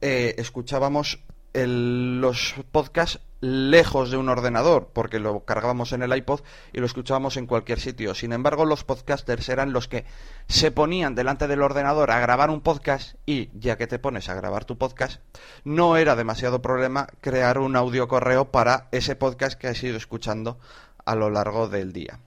eh, 0.00 0.34
escuchábamos 0.38 1.20
los 1.54 2.54
podcasts 2.70 3.20
lejos 3.40 4.10
de 4.10 4.16
un 4.16 4.28
ordenador, 4.28 4.90
porque 4.92 5.20
lo 5.20 5.44
cargábamos 5.44 5.92
en 5.92 6.02
el 6.02 6.16
iPod 6.16 6.40
y 6.72 6.80
lo 6.80 6.86
escuchábamos 6.86 7.36
en 7.36 7.46
cualquier 7.46 7.80
sitio. 7.80 8.14
Sin 8.14 8.32
embargo, 8.32 8.64
los 8.64 8.84
podcasters 8.84 9.48
eran 9.48 9.72
los 9.72 9.88
que 9.88 10.04
se 10.48 10.70
ponían 10.70 11.14
delante 11.14 11.46
del 11.46 11.62
ordenador 11.62 12.10
a 12.10 12.20
grabar 12.20 12.50
un 12.50 12.60
podcast 12.60 13.14
y, 13.26 13.50
ya 13.58 13.76
que 13.76 13.86
te 13.86 13.98
pones 13.98 14.28
a 14.28 14.34
grabar 14.34 14.64
tu 14.64 14.76
podcast, 14.76 15.22
no 15.64 15.96
era 15.96 16.16
demasiado 16.16 16.60
problema 16.62 17.06
crear 17.20 17.58
un 17.58 17.76
audio 17.76 18.08
correo 18.08 18.50
para 18.50 18.88
ese 18.90 19.14
podcast 19.14 19.58
que 19.58 19.68
has 19.68 19.82
ido 19.82 19.96
escuchando 19.96 20.58
a 21.04 21.14
lo 21.14 21.30
largo 21.30 21.68
del 21.68 21.92
día. 21.92 22.20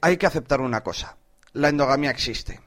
Hay 0.00 0.16
que 0.16 0.26
aceptar 0.26 0.60
una 0.60 0.82
cosa, 0.82 1.16
la 1.52 1.68
endogamia 1.68 2.10
existe. 2.10 2.60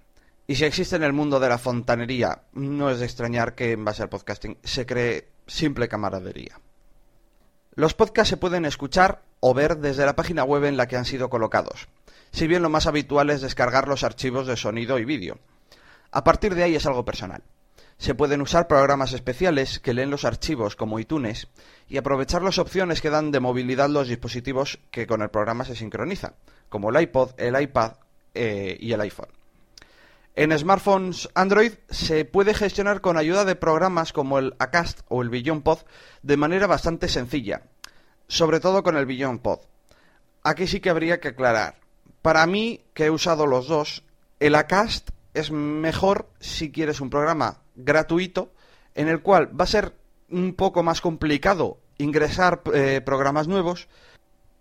Y 0.48 0.56
si 0.56 0.66
existe 0.66 0.96
en 0.96 1.04
el 1.04 1.14
mundo 1.14 1.40
de 1.40 1.48
la 1.48 1.60
fontanería, 1.60 2.42
no 2.54 2.90
es 2.90 3.00
de 3.00 3.06
extrañar 3.06 3.54
que 3.54 3.74
en 3.74 3.86
base 3.86 4.02
al 4.02 4.10
podcasting 4.10 4.58
se 4.64 4.88
cree 4.88 5.28
simple 5.50 5.88
camaradería. 5.88 6.60
Los 7.76 7.94
podcasts 7.94 8.30
se 8.30 8.38
pueden 8.38 8.66
escuchar 8.66 9.22
o 9.40 9.54
ver 9.54 9.78
desde 9.78 10.06
la 10.06 10.16
página 10.16 10.44
web 10.44 10.66
en 10.66 10.78
la 10.78 10.88
que 10.88 10.98
han 10.98 11.06
sido 11.06 11.30
colocados, 11.30 11.88
si 12.32 12.48
bien 12.48 12.62
lo 12.62 12.70
más 12.70 12.88
habitual 12.88 13.30
es 13.30 13.42
descargar 13.42 13.88
los 13.88 14.04
archivos 14.04 14.48
de 14.48 14.58
sonido 14.58 15.00
y 15.00 15.06
vídeo. 15.06 15.40
A 16.12 16.24
partir 16.24 16.56
de 16.56 16.64
ahí 16.64 16.76
es 16.76 16.86
algo 16.86 17.06
personal. 17.06 17.44
Se 17.98 18.16
pueden 18.16 18.42
usar 18.42 18.68
programas 18.68 19.14
especiales 19.14 19.80
que 19.80 19.94
leen 19.94 20.10
los 20.10 20.24
archivos 20.24 20.76
como 20.76 21.00
iTunes 21.00 21.48
y 21.90 21.98
aprovechar 21.98 22.42
las 22.42 22.58
opciones 22.58 23.02
que 23.02 23.10
dan 23.10 23.32
de 23.32 23.42
movilidad 23.42 23.90
los 23.90 24.08
dispositivos 24.08 24.80
que 24.90 25.06
con 25.06 25.22
el 25.22 25.30
programa 25.30 25.66
se 25.66 25.76
sincronizan, 25.76 26.34
como 26.70 26.90
el 26.90 27.02
iPod, 27.02 27.32
el 27.38 27.62
iPad 27.62 27.94
eh, 28.34 28.78
y 28.80 28.94
el 28.94 29.02
iPhone. 29.02 29.39
En 30.36 30.58
smartphones 30.58 31.30
Android 31.34 31.74
se 31.90 32.24
puede 32.26 32.54
gestionar 32.54 33.02
con 33.02 33.18
ayuda 33.18 33.46
de 33.46 33.56
programas 33.56 34.14
como 34.14 34.40
el 34.40 34.56
Acast 34.60 35.02
o 35.10 35.22
el 35.22 35.30
Beyond 35.30 35.64
Pod 35.64 35.80
de 36.24 36.38
manera 36.38 36.68
bastante 36.68 37.08
sencilla, 37.08 37.64
sobre 38.28 38.60
todo 38.60 38.84
con 38.84 38.96
el 38.96 39.06
Beyond 39.06 39.42
Pod. 39.42 39.60
Aquí 40.44 40.68
sí 40.68 40.80
que 40.80 40.90
habría 40.90 41.20
que 41.20 41.30
aclarar. 41.30 41.76
Para 42.22 42.46
mí, 42.46 42.82
que 42.94 43.06
he 43.06 43.10
usado 43.10 43.48
los 43.48 43.68
dos, 43.68 44.04
el 44.40 44.56
Acast 44.56 45.10
es 45.34 45.52
mejor 45.52 46.30
si 46.40 46.72
quieres 46.72 47.02
un 47.02 47.10
programa 47.10 47.60
gratuito 47.76 48.52
en 48.96 49.08
el 49.08 49.22
cual 49.22 49.60
va 49.60 49.64
a 49.64 49.68
ser 49.68 49.94
un 50.30 50.54
poco 50.54 50.84
más 50.84 51.02
complicado 51.02 51.80
ingresar 51.98 52.62
eh, 52.74 53.02
programas 53.06 53.48
nuevos, 53.48 53.88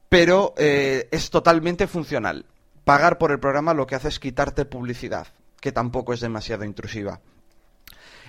pero 0.09 0.55
eh, 0.57 1.09
es 1.11 1.31
totalmente 1.31 1.87
funcional. 1.87 2.47
Pagar 2.85 3.19
por 3.19 3.31
el 3.31 3.41
programa 3.41 3.75
lo 3.75 3.87
que 3.87 3.95
hace 3.95 4.09
es 4.09 4.19
quitarte 4.19 4.65
publicidad, 4.65 5.29
que 5.61 5.73
tampoco 5.73 6.13
es 6.13 6.21
demasiado 6.21 6.65
intrusiva. 6.65 7.21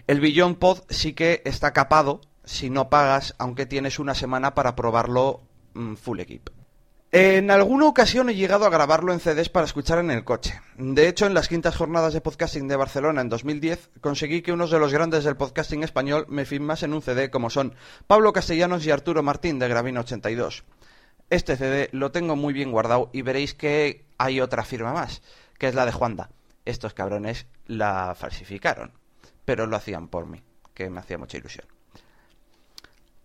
El 0.07 0.19
Beyond 0.19 0.57
Pod 0.57 0.79
sí 0.89 1.13
que 1.13 1.41
está 1.45 1.73
capado 1.73 2.21
si 2.43 2.69
no 2.69 2.89
pagas, 2.89 3.35
aunque 3.37 3.65
tienes 3.65 3.99
una 3.99 4.15
semana 4.15 4.55
para 4.55 4.75
probarlo 4.75 5.41
mm, 5.73 5.95
full 5.95 6.19
equip. 6.19 6.49
En 7.11 7.49
alguna 7.49 7.87
ocasión 7.87 8.29
he 8.29 8.35
llegado 8.35 8.65
a 8.65 8.69
grabarlo 8.69 9.13
en 9.13 9.19
CDs 9.19 9.49
para 9.49 9.65
escuchar 9.65 9.97
en 9.97 10.11
el 10.11 10.23
coche. 10.23 10.61
De 10.77 11.07
hecho, 11.07 11.25
en 11.25 11.33
las 11.33 11.47
quintas 11.47 11.75
jornadas 11.75 12.13
de 12.13 12.21
podcasting 12.21 12.67
de 12.67 12.75
Barcelona 12.75 13.21
en 13.21 13.29
2010, 13.29 13.89
conseguí 13.99 14.43
que 14.43 14.51
unos 14.51 14.69
de 14.69 14.77
los 14.77 14.93
grandes 14.93 15.23
del 15.23 15.35
podcasting 15.35 15.81
español 15.81 16.27
me 16.29 16.45
firmasen 16.45 16.93
un 16.93 17.01
CD 17.01 17.31
como 17.31 17.49
son 17.49 17.73
Pablo 18.05 18.31
Castellanos 18.31 18.85
y 18.85 18.91
Arturo 18.91 19.23
Martín 19.23 19.57
de 19.57 19.67
Gravina 19.67 20.01
82. 20.01 20.65
Este 21.31 21.57
CD 21.57 21.89
lo 21.93 22.11
tengo 22.11 22.35
muy 22.35 22.53
bien 22.53 22.71
guardado 22.71 23.09
y 23.11 23.23
veréis 23.23 23.55
que 23.55 24.05
hay 24.19 24.39
otra 24.39 24.63
firma 24.63 24.93
más, 24.93 25.23
que 25.57 25.67
es 25.67 25.73
la 25.73 25.87
de 25.87 25.91
Juanda. 25.91 26.29
Estos 26.65 26.93
cabrones 26.93 27.47
la 27.65 28.15
falsificaron, 28.15 28.93
pero 29.45 29.65
lo 29.65 29.75
hacían 29.75 30.07
por 30.07 30.25
mí, 30.25 30.43
que 30.73 30.89
me 30.89 30.99
hacía 30.99 31.17
mucha 31.17 31.37
ilusión. 31.37 31.65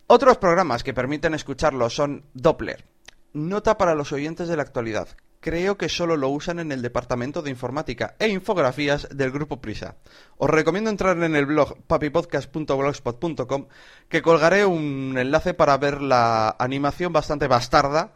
Otros 0.06 0.36
programas 0.36 0.82
que 0.84 0.94
permiten 0.94 1.34
escucharlo 1.34 1.88
son 1.88 2.24
Doppler. 2.34 2.84
Nota 3.32 3.78
para 3.78 3.94
los 3.94 4.12
oyentes 4.12 4.48
de 4.48 4.56
la 4.56 4.62
actualidad. 4.62 5.08
Creo 5.40 5.76
que 5.76 5.88
solo 5.88 6.16
lo 6.16 6.28
usan 6.28 6.58
en 6.58 6.72
el 6.72 6.82
departamento 6.82 7.42
de 7.42 7.50
informática 7.50 8.14
e 8.18 8.28
infografías 8.28 9.08
del 9.10 9.30
grupo 9.30 9.60
Prisa. 9.60 9.96
Os 10.38 10.48
recomiendo 10.48 10.88
entrar 10.88 11.22
en 11.22 11.36
el 11.36 11.46
blog 11.46 11.82
papipodcast.blogspot.com 11.86 13.66
que 14.08 14.22
colgaré 14.22 14.64
un 14.64 15.16
enlace 15.18 15.52
para 15.52 15.76
ver 15.76 16.00
la 16.00 16.56
animación 16.58 17.12
bastante 17.12 17.46
bastarda 17.46 18.12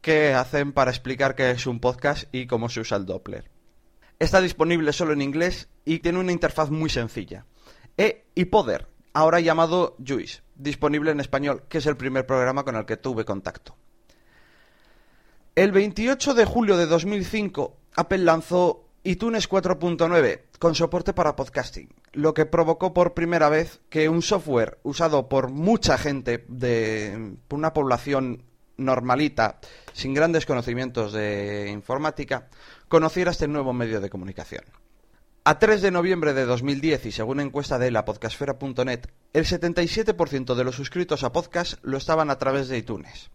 que 0.00 0.34
hacen 0.34 0.72
para 0.72 0.90
explicar 0.90 1.34
qué 1.34 1.50
es 1.50 1.66
un 1.66 1.80
podcast 1.80 2.24
y 2.32 2.46
cómo 2.46 2.68
se 2.68 2.80
usa 2.80 2.96
el 2.96 3.06
Doppler. 3.06 3.59
Está 4.20 4.42
disponible 4.42 4.92
solo 4.92 5.14
en 5.14 5.22
inglés 5.22 5.68
y 5.86 6.00
tiene 6.00 6.18
una 6.18 6.30
interfaz 6.30 6.70
muy 6.70 6.90
sencilla. 6.90 7.46
E 7.96 8.26
iPoder, 8.34 8.86
ahora 9.14 9.40
llamado 9.40 9.96
Juice, 10.06 10.42
disponible 10.54 11.10
en 11.10 11.20
español, 11.20 11.64
que 11.70 11.78
es 11.78 11.86
el 11.86 11.96
primer 11.96 12.26
programa 12.26 12.62
con 12.62 12.76
el 12.76 12.84
que 12.84 12.98
tuve 12.98 13.24
contacto. 13.24 13.76
El 15.54 15.72
28 15.72 16.34
de 16.34 16.44
julio 16.44 16.76
de 16.76 16.84
2005, 16.84 17.78
Apple 17.96 18.18
lanzó 18.18 18.90
iTunes 19.04 19.48
4.9 19.48 20.42
con 20.58 20.74
soporte 20.74 21.14
para 21.14 21.34
podcasting, 21.34 21.88
lo 22.12 22.34
que 22.34 22.44
provocó 22.44 22.92
por 22.92 23.14
primera 23.14 23.48
vez 23.48 23.80
que 23.88 24.10
un 24.10 24.20
software 24.20 24.78
usado 24.82 25.30
por 25.30 25.48
mucha 25.48 25.96
gente 25.96 26.44
de 26.46 27.36
una 27.48 27.72
población 27.72 28.44
normalita, 28.76 29.60
sin 29.92 30.14
grandes 30.14 30.46
conocimientos 30.46 31.12
de 31.12 31.70
informática, 31.70 32.48
conociera 32.90 33.30
este 33.30 33.46
nuevo 33.46 33.72
medio 33.72 34.00
de 34.00 34.10
comunicación. 34.10 34.64
A 35.44 35.60
3 35.60 35.80
de 35.80 35.92
noviembre 35.92 36.34
de 36.34 36.44
2010 36.44 37.06
y 37.06 37.12
según 37.12 37.38
encuesta 37.38 37.78
de 37.78 37.92
la 37.92 38.04
podcastfera.net, 38.04 39.06
el 39.32 39.44
77% 39.44 40.56
de 40.56 40.64
los 40.64 40.74
suscritos 40.74 41.22
a 41.22 41.30
podcast 41.30 41.74
lo 41.82 41.96
estaban 41.96 42.30
a 42.30 42.38
través 42.38 42.66
de 42.66 42.78
iTunes, 42.78 43.30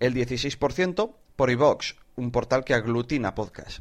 el 0.00 0.12
16% 0.12 1.14
por 1.36 1.50
iVoox, 1.52 1.94
un 2.16 2.32
portal 2.32 2.64
que 2.64 2.74
aglutina 2.74 3.36
podcast, 3.36 3.78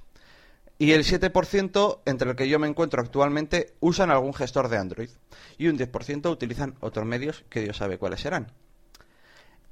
y 0.77 0.91
el 0.91 1.03
7% 1.03 2.01
entre 2.05 2.29
el 2.29 2.36
que 2.36 2.48
yo 2.48 2.60
me 2.60 2.67
encuentro 2.67 3.01
actualmente 3.01 3.74
usan 3.79 4.12
algún 4.12 4.36
gestor 4.36 4.70
de 4.70 4.77
Android 4.77 5.10
y 5.58 5.70
un 5.70 5.79
10% 5.79 6.29
utilizan 6.29 6.75
otros 6.82 7.08
medios 7.08 7.46
que 7.50 7.62
Dios 7.62 7.77
sabe 7.77 7.98
cuáles 7.98 8.22
serán. 8.22 8.51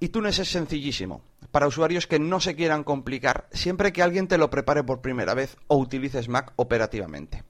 iTunes 0.03 0.38
es 0.39 0.50
sencillísimo, 0.50 1.22
para 1.51 1.67
usuarios 1.67 2.07
que 2.07 2.19
no 2.19 2.41
se 2.41 2.57
quieran 2.57 2.83
complicar 2.83 3.48
siempre 3.53 3.93
que 3.93 4.01
alguien 4.03 4.27
te 4.27 4.38
lo 4.38 4.50
prepare 4.50 4.83
por 4.83 5.00
primera 5.00 5.33
vez 5.33 5.55
o 5.67 5.77
utilices 5.77 6.27
Mac 6.27 6.51
operativamente. 6.57 7.45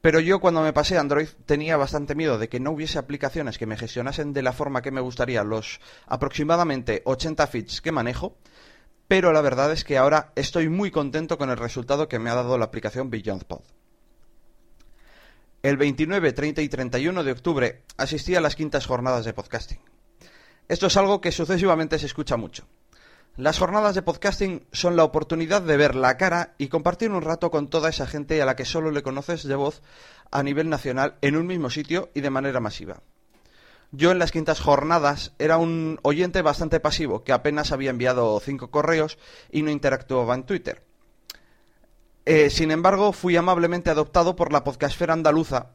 Pero 0.00 0.18
yo 0.18 0.40
cuando 0.40 0.62
me 0.62 0.72
pasé 0.72 0.96
Android 0.96 1.28
tenía 1.44 1.76
bastante 1.76 2.14
miedo 2.14 2.38
de 2.38 2.48
que 2.48 2.60
no 2.60 2.70
hubiese 2.70 2.98
aplicaciones 2.98 3.58
que 3.58 3.66
me 3.66 3.76
gestionasen 3.76 4.32
de 4.32 4.40
la 4.40 4.54
forma 4.54 4.80
que 4.80 4.90
me 4.90 5.02
gustaría 5.02 5.44
los 5.44 5.80
aproximadamente 6.06 7.02
80 7.04 7.46
feeds 7.46 7.82
que 7.82 7.92
manejo, 7.92 8.38
pero 9.06 9.30
la 9.34 9.42
verdad 9.42 9.70
es 9.70 9.84
que 9.84 9.98
ahora 9.98 10.32
estoy 10.34 10.70
muy 10.70 10.90
contento 10.90 11.36
con 11.36 11.50
el 11.50 11.58
resultado 11.58 12.08
que 12.08 12.18
me 12.18 12.30
ha 12.30 12.34
dado 12.34 12.56
la 12.56 12.64
aplicación 12.64 13.10
BeyondPod. 13.10 13.60
El 15.62 15.76
29, 15.76 16.32
30 16.32 16.62
y 16.62 16.68
31 16.70 17.22
de 17.22 17.32
octubre 17.32 17.82
asistí 17.98 18.34
a 18.34 18.40
las 18.40 18.56
quintas 18.56 18.86
jornadas 18.86 19.26
de 19.26 19.34
podcasting. 19.34 19.91
Esto 20.68 20.86
es 20.86 20.96
algo 20.96 21.20
que 21.20 21.32
sucesivamente 21.32 21.98
se 21.98 22.06
escucha 22.06 22.36
mucho. 22.36 22.66
Las 23.36 23.58
jornadas 23.58 23.94
de 23.94 24.02
podcasting 24.02 24.66
son 24.72 24.94
la 24.94 25.04
oportunidad 25.04 25.62
de 25.62 25.76
ver 25.76 25.94
la 25.94 26.16
cara 26.18 26.54
y 26.58 26.68
compartir 26.68 27.10
un 27.10 27.22
rato 27.22 27.50
con 27.50 27.68
toda 27.68 27.88
esa 27.88 28.06
gente 28.06 28.40
a 28.42 28.46
la 28.46 28.56
que 28.56 28.66
solo 28.66 28.90
le 28.90 29.02
conoces 29.02 29.44
de 29.44 29.54
voz 29.54 29.82
a 30.30 30.42
nivel 30.42 30.68
nacional 30.68 31.16
en 31.22 31.36
un 31.36 31.46
mismo 31.46 31.70
sitio 31.70 32.10
y 32.14 32.20
de 32.20 32.30
manera 32.30 32.60
masiva. 32.60 33.02
Yo 33.90 34.10
en 34.10 34.18
las 34.18 34.32
quintas 34.32 34.60
jornadas 34.60 35.32
era 35.38 35.58
un 35.58 35.98
oyente 36.02 36.42
bastante 36.42 36.80
pasivo 36.80 37.24
que 37.24 37.32
apenas 37.32 37.72
había 37.72 37.90
enviado 37.90 38.38
cinco 38.40 38.70
correos 38.70 39.18
y 39.50 39.62
no 39.62 39.70
interactuaba 39.70 40.34
en 40.34 40.44
Twitter. 40.44 40.82
Eh, 42.24 42.50
sin 42.50 42.70
embargo, 42.70 43.12
fui 43.12 43.36
amablemente 43.36 43.90
adoptado 43.90 44.36
por 44.36 44.52
la 44.52 44.62
podcastfera 44.62 45.12
andaluza 45.12 45.72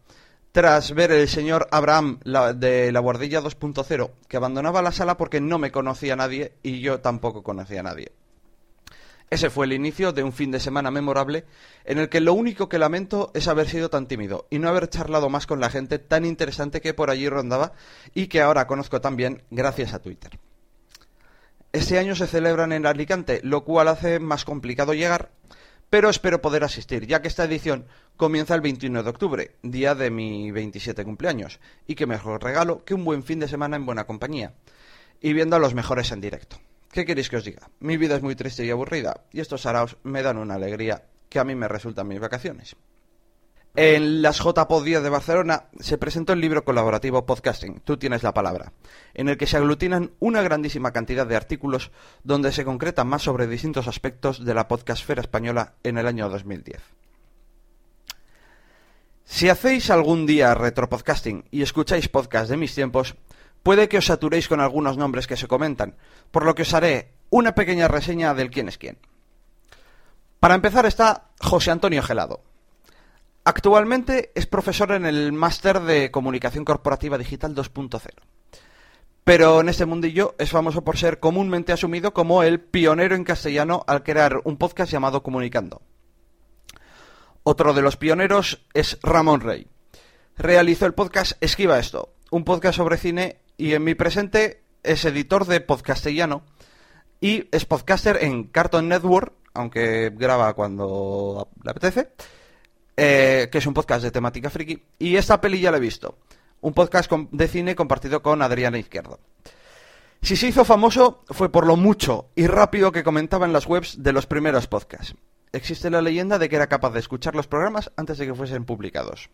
tras 0.58 0.96
ver 0.96 1.12
el 1.12 1.30
señor 1.30 1.68
Abraham 1.70 2.20
de 2.56 2.92
la 2.92 3.00
Guardilla 3.00 3.44
2.0, 3.44 4.10
que 4.28 4.38
abandonaba 4.38 4.82
la 4.82 4.92
sala 4.92 5.16
porque 5.16 5.40
no 5.40 5.60
me 5.60 5.72
conocía 5.72 6.16
nadie 6.16 6.54
y 6.64 6.80
yo 6.80 7.00
tampoco 7.00 7.44
conocía 7.44 7.82
a 7.82 7.84
nadie. 7.84 8.12
Ese 9.30 9.52
fue 9.52 9.68
el 9.68 9.74
inicio 9.74 10.14
de 10.14 10.24
un 10.24 10.34
fin 10.34 10.50
de 10.50 10.60
semana 10.60 10.90
memorable 10.90 11.46
en 11.86 12.00
el 12.00 12.10
que 12.10 12.22
lo 12.22 12.34
único 12.34 12.70
que 12.70 12.80
lamento 12.80 13.30
es 13.36 13.48
haber 13.48 13.70
sido 13.70 13.92
tan 13.92 14.08
tímido 14.08 14.48
y 14.50 14.58
no 14.58 14.68
haber 14.68 14.90
charlado 14.90 15.30
más 15.30 15.46
con 15.46 15.60
la 15.60 15.70
gente 15.70 16.00
tan 16.00 16.26
interesante 16.26 16.82
que 16.82 16.96
por 16.96 17.12
allí 17.12 17.30
rondaba 17.30 17.74
y 18.16 18.26
que 18.26 18.42
ahora 18.42 18.66
conozco 18.66 19.00
también 19.00 19.44
gracias 19.52 19.94
a 19.94 20.00
Twitter. 20.00 20.40
Este 21.72 22.00
año 22.00 22.16
se 22.16 22.26
celebran 22.26 22.72
en 22.72 22.88
Alicante, 22.88 23.42
lo 23.44 23.64
cual 23.64 23.90
hace 23.90 24.18
más 24.18 24.44
complicado 24.44 24.96
llegar, 24.96 25.30
pero 25.90 26.10
espero 26.10 26.42
poder 26.42 26.64
asistir, 26.64 27.08
ya 27.08 27.22
que 27.22 27.28
esta 27.28 27.46
edición 27.46 27.86
comienza 28.18 28.56
el 28.56 28.62
21 28.62 29.04
de 29.04 29.10
octubre, 29.10 29.52
día 29.64 29.96
de 29.96 30.12
mi 30.12 30.52
27 30.52 31.04
cumpleaños, 31.06 31.60
y 31.86 31.96
qué 31.96 32.06
mejor 32.06 32.44
regalo 32.44 32.84
que 32.84 32.94
un 32.94 33.06
buen 33.06 33.24
fin 33.24 33.40
de 33.40 33.48
semana 33.48 33.76
en 33.76 33.86
buena 33.86 34.06
compañía, 34.06 34.54
y 35.22 35.34
viendo 35.34 35.56
a 35.56 35.60
los 35.60 35.74
mejores 35.74 36.12
en 36.12 36.22
directo. 36.22 36.60
¿Qué 36.92 37.06
queréis 37.06 37.30
que 37.30 37.38
os 37.38 37.46
diga? 37.46 37.70
Mi 37.80 37.98
vida 37.98 38.16
es 38.16 38.22
muy 38.22 38.36
triste 38.36 38.66
y 38.66 38.70
aburrida, 38.70 39.22
y 39.32 39.40
estos 39.40 39.62
saraos 39.62 39.98
me 40.04 40.24
dan 40.24 40.38
una 40.38 40.56
alegría 40.56 41.04
que 41.30 41.40
a 41.40 41.44
mí 41.44 41.56
me 41.56 41.68
resultan 41.68 42.08
mis 42.08 42.20
vacaciones. 42.20 42.76
En 43.80 44.24
las 44.24 44.40
JPod 44.40 44.84
10 44.84 45.04
de 45.04 45.10
Barcelona 45.10 45.66
se 45.80 46.00
presentó 46.00 46.34
el 46.34 46.42
libro 46.42 46.66
colaborativo 46.66 47.28
Podcasting, 47.28 47.82
Tú 47.82 47.98
tienes 47.98 48.24
la 48.24 48.34
palabra, 48.34 48.74
en 49.14 49.30
el 49.30 49.38
que 49.38 49.46
se 49.46 49.56
aglutinan 49.56 50.14
una 50.18 50.42
grandísima 50.42 50.92
cantidad 50.92 51.28
de 51.28 51.36
artículos 51.36 51.92
donde 52.24 52.52
se 52.52 52.66
concretan 52.66 53.08
más 53.08 53.22
sobre 53.22 53.46
distintos 53.46 53.88
aspectos 53.88 54.44
de 54.44 54.56
la 54.56 54.68
podcastfera 54.68 55.22
española 55.22 55.76
en 55.84 56.00
el 56.00 56.08
año 56.08 56.28
2010. 56.28 56.82
Si 59.26 59.48
hacéis 59.48 59.92
algún 59.92 60.26
día 60.26 60.56
retropodcasting 60.56 61.46
y 61.52 61.62
escucháis 61.62 62.10
podcasts 62.10 62.50
de 62.50 62.58
mis 62.58 62.74
tiempos, 62.74 63.14
puede 63.62 63.88
que 63.88 64.00
os 64.00 64.08
saturéis 64.08 64.48
con 64.48 64.60
algunos 64.60 64.98
nombres 64.98 65.28
que 65.28 65.38
se 65.38 65.48
comentan, 65.48 65.98
por 66.32 66.46
lo 66.46 66.56
que 66.56 66.64
os 66.64 66.74
haré 66.74 67.14
una 67.30 67.54
pequeña 67.54 67.88
reseña 67.88 68.34
del 68.34 68.50
quién 68.50 68.70
es 68.70 68.80
quién. 68.80 68.98
Para 70.40 70.56
empezar 70.56 70.88
está 70.88 71.30
José 71.40 71.70
Antonio 71.70 72.02
Gelado, 72.02 72.42
Actualmente 73.48 74.34
es 74.36 74.46
profesor 74.46 74.92
en 74.92 75.06
el 75.06 75.32
máster 75.32 75.80
de 75.80 76.12
Comunicación 76.12 76.66
Corporativa 76.66 77.18
Digital 77.18 77.56
2.0. 77.56 78.02
Pero 79.24 79.62
en 79.62 79.70
este 79.70 79.86
mundillo 79.86 80.36
es 80.38 80.50
famoso 80.50 80.84
por 80.84 80.98
ser 80.98 81.22
comúnmente 81.22 81.72
asumido 81.72 82.14
como 82.14 82.44
el 82.44 82.60
pionero 82.60 83.16
en 83.16 83.24
castellano 83.24 83.86
al 83.88 84.04
crear 84.04 84.42
un 84.44 84.58
podcast 84.58 84.92
llamado 84.92 85.24
Comunicando. 85.24 85.82
Otro 87.44 87.74
de 87.74 87.82
los 87.82 87.96
pioneros 87.96 88.66
es 88.74 89.00
Ramón 89.02 89.40
Rey. 89.40 89.66
Realizó 90.36 90.86
el 90.86 90.94
podcast 90.94 91.42
Esquiva 91.42 91.80
esto, 91.80 92.16
un 92.32 92.44
podcast 92.44 92.76
sobre 92.76 92.98
cine 92.98 93.40
y 93.56 93.76
en 93.76 93.84
mi 93.86 93.96
presente 93.96 94.62
es 94.84 95.06
editor 95.06 95.46
de 95.46 95.62
Podcastellano 95.62 96.44
y 97.22 97.48
es 97.54 97.64
podcaster 97.64 98.22
en 98.26 98.44
Cartoon 98.44 98.90
Network, 98.90 99.32
aunque 99.54 100.12
graba 100.14 100.54
cuando 100.54 101.48
le 101.64 101.72
apetece 101.72 102.10
eh, 103.00 103.50
que 103.52 103.60
es 103.60 103.68
un 103.68 103.76
podcast 103.76 104.04
de 104.04 104.12
temática 104.12 104.50
friki. 104.50 104.84
Y 104.98 105.16
esta 105.16 105.40
peli 105.40 105.62
ya 105.62 105.70
la 105.70 105.78
he 105.78 105.80
visto. 105.80 106.18
Un 106.62 106.74
podcast 106.74 107.12
de 107.12 107.48
cine 107.48 107.76
compartido 107.76 108.24
con 108.24 108.42
Adriana 108.42 108.80
Izquierdo. 108.80 109.20
Si 110.24 110.36
se 110.36 110.48
hizo 110.48 110.66
famoso 110.66 111.24
fue 111.30 111.52
por 111.52 111.68
lo 111.68 111.76
mucho 111.76 112.32
y 112.36 112.48
rápido 112.48 112.92
que 112.92 113.04
comentaba 113.04 113.46
en 113.46 113.54
las 113.54 113.68
webs 113.68 114.02
de 114.02 114.14
los 114.14 114.26
primeros 114.26 114.66
podcasts. 114.66 115.14
Existe 115.52 115.92
la 115.92 116.02
leyenda 116.02 116.40
de 116.40 116.50
que 116.50 116.56
era 116.56 116.68
capaz 116.68 116.90
de 116.90 117.00
escuchar 117.00 117.36
los 117.36 117.48
programas 117.48 117.92
antes 117.96 118.18
de 118.18 118.26
que 118.26 118.34
fuesen 118.34 118.66
publicados. 118.66 119.30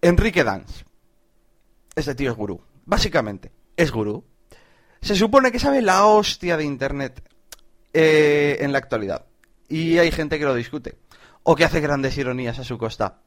Enrique 0.00 0.44
Dance. 0.44 0.84
Este 1.96 2.14
tío 2.14 2.30
es 2.30 2.36
gurú. 2.36 2.62
Básicamente, 2.86 3.50
es 3.76 3.90
gurú. 3.90 4.24
Se 5.00 5.16
supone 5.16 5.50
que 5.50 5.58
sabe 5.58 5.82
la 5.82 6.06
hostia 6.06 6.56
de 6.56 6.64
Internet 6.64 7.20
eh, 7.92 8.58
en 8.60 8.70
la 8.70 8.78
actualidad. 8.78 9.26
Y 9.68 9.98
hay 9.98 10.12
gente 10.12 10.38
que 10.38 10.44
lo 10.44 10.54
discute 10.54 10.96
o 11.50 11.56
que 11.56 11.64
hace 11.64 11.80
grandes 11.80 12.18
ironías 12.18 12.58
a 12.58 12.64
su 12.64 12.76
costa. 12.76 13.22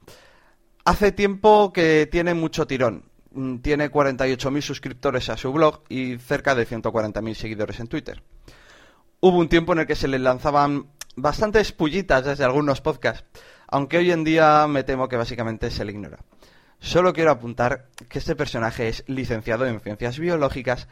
Hace 0.85 1.11
tiempo 1.11 1.73
que 1.73 2.07
tiene 2.11 2.35
mucho 2.35 2.67
tirón. 2.67 3.05
Mm, 3.31 3.57
tiene 3.61 3.91
48.000 3.91 4.61
suscriptores 4.61 5.27
a 5.29 5.37
su 5.37 5.51
blog 5.51 5.81
y 5.89 6.19
cerca 6.19 6.53
de 6.53 6.67
140.000 6.67 7.33
seguidores 7.33 7.79
en 7.79 7.87
Twitter. 7.87 8.21
Hubo 9.21 9.39
un 9.39 9.49
tiempo 9.49 9.73
en 9.73 9.79
el 9.79 9.87
que 9.87 9.95
se 9.95 10.07
le 10.07 10.19
lanzaban 10.19 10.91
bastantes 11.15 11.71
pullitas 11.71 12.23
desde 12.23 12.43
algunos 12.43 12.79
podcasts, 12.79 13.25
aunque 13.67 13.97
hoy 13.97 14.11
en 14.11 14.23
día 14.23 14.67
me 14.67 14.83
temo 14.83 15.09
que 15.09 15.17
básicamente 15.17 15.71
se 15.71 15.83
le 15.83 15.93
ignora. 15.93 16.19
Solo 16.79 17.13
quiero 17.13 17.31
apuntar 17.31 17.87
que 18.07 18.19
este 18.19 18.35
personaje 18.35 18.87
es 18.87 19.03
licenciado 19.07 19.65
en 19.65 19.79
Ciencias 19.79 20.19
Biológicas 20.19 20.87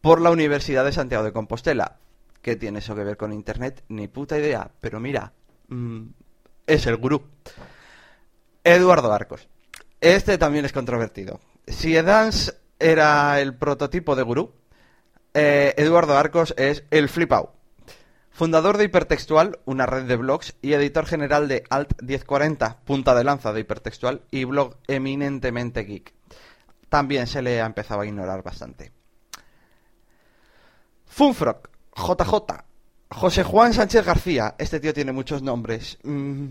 por 0.00 0.20
la 0.20 0.32
Universidad 0.32 0.84
de 0.84 0.90
Santiago 0.90 1.22
de 1.22 1.32
Compostela. 1.32 2.00
¿Qué 2.40 2.56
tiene 2.56 2.80
eso 2.80 2.96
que 2.96 3.04
ver 3.04 3.16
con 3.16 3.32
Internet? 3.32 3.84
Ni 3.86 4.08
puta 4.08 4.36
idea, 4.36 4.68
pero 4.80 4.98
mira, 4.98 5.32
mm, 5.68 6.06
es 6.66 6.86
el 6.86 6.96
gurú. 6.96 7.22
Eduardo 8.64 9.12
Arcos. 9.12 9.48
Este 10.00 10.38
también 10.38 10.64
es 10.64 10.72
controvertido. 10.72 11.40
Si 11.66 11.96
Edans 11.96 12.54
era 12.78 13.40
el 13.40 13.54
prototipo 13.54 14.16
de 14.16 14.22
gurú, 14.22 14.52
eh, 15.34 15.74
Eduardo 15.76 16.16
Arcos 16.16 16.54
es 16.56 16.84
el 16.90 17.08
flipao. 17.08 17.54
Fundador 18.30 18.78
de 18.78 18.84
Hipertextual, 18.84 19.58
una 19.66 19.86
red 19.86 20.04
de 20.04 20.16
blogs, 20.16 20.56
y 20.62 20.72
editor 20.72 21.06
general 21.06 21.48
de 21.48 21.64
Alt 21.68 22.00
1040, 22.00 22.80
punta 22.84 23.14
de 23.14 23.24
lanza 23.24 23.52
de 23.52 23.60
Hipertextual, 23.60 24.22
y 24.30 24.44
blog 24.44 24.76
eminentemente 24.88 25.84
geek. 25.84 26.14
También 26.88 27.26
se 27.26 27.42
le 27.42 27.60
ha 27.60 27.66
empezado 27.66 28.00
a 28.00 28.06
ignorar 28.06 28.42
bastante. 28.42 28.92
Funfrock, 31.06 31.68
JJ, 31.94 32.64
José 33.12 33.42
Juan 33.42 33.74
Sánchez 33.74 34.04
García, 34.04 34.54
este 34.58 34.80
tío 34.80 34.94
tiene 34.94 35.12
muchos 35.12 35.42
nombres. 35.42 35.98
Mm, 36.02 36.46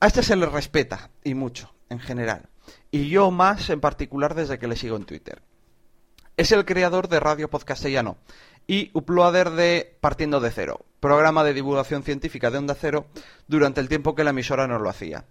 a 0.00 0.06
este 0.06 0.22
se 0.22 0.36
le 0.36 0.46
respeta, 0.46 1.10
y 1.24 1.34
mucho, 1.34 1.74
en 1.88 1.98
general. 1.98 2.48
Y 2.90 3.08
yo 3.08 3.30
más 3.30 3.68
en 3.70 3.80
particular 3.80 4.34
desde 4.34 4.58
que 4.58 4.68
le 4.68 4.76
sigo 4.76 4.96
en 4.96 5.04
Twitter. 5.04 5.42
Es 6.36 6.52
el 6.52 6.64
creador 6.64 7.08
de 7.08 7.20
Radio 7.20 7.50
Podcastellano 7.50 8.16
y 8.66 8.90
uploader 8.92 9.50
de 9.50 9.96
Partiendo 10.00 10.40
de 10.40 10.50
Cero, 10.50 10.84
programa 11.00 11.42
de 11.42 11.54
divulgación 11.54 12.02
científica 12.02 12.50
de 12.50 12.58
Onda 12.58 12.76
Cero 12.78 13.06
durante 13.48 13.80
el 13.80 13.88
tiempo 13.88 14.14
que 14.14 14.24
la 14.24 14.30
emisora 14.30 14.68
no 14.68 14.78
lo 14.78 14.88
hacía. 14.88 15.24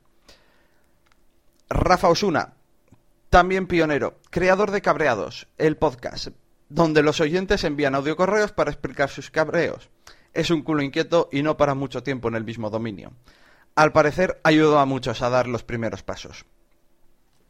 Rafa 1.69 2.09
Osuna, 2.09 2.55
también 3.29 3.67
pionero, 3.67 4.19
creador 4.29 4.71
de 4.71 4.81
Cabreados, 4.81 5.47
el 5.57 5.77
podcast, 5.77 6.29
donde 6.69 7.03
los 7.03 7.21
oyentes 7.21 7.63
envían 7.63 7.95
audio 7.95 8.15
correos 8.15 8.51
para 8.51 8.71
explicar 8.71 9.09
sus 9.09 9.31
cabreos 9.31 9.89
es 10.37 10.51
un 10.51 10.61
culo 10.61 10.83
inquieto 10.83 11.29
y 11.31 11.41
no 11.41 11.57
para 11.57 11.73
mucho 11.73 12.03
tiempo 12.03 12.27
en 12.27 12.35
el 12.35 12.43
mismo 12.43 12.69
dominio. 12.69 13.11
Al 13.75 13.91
parecer 13.91 14.39
ayudó 14.43 14.77
a 14.77 14.85
muchos 14.85 15.23
a 15.23 15.31
dar 15.31 15.47
los 15.47 15.63
primeros 15.63 16.03
pasos. 16.03 16.45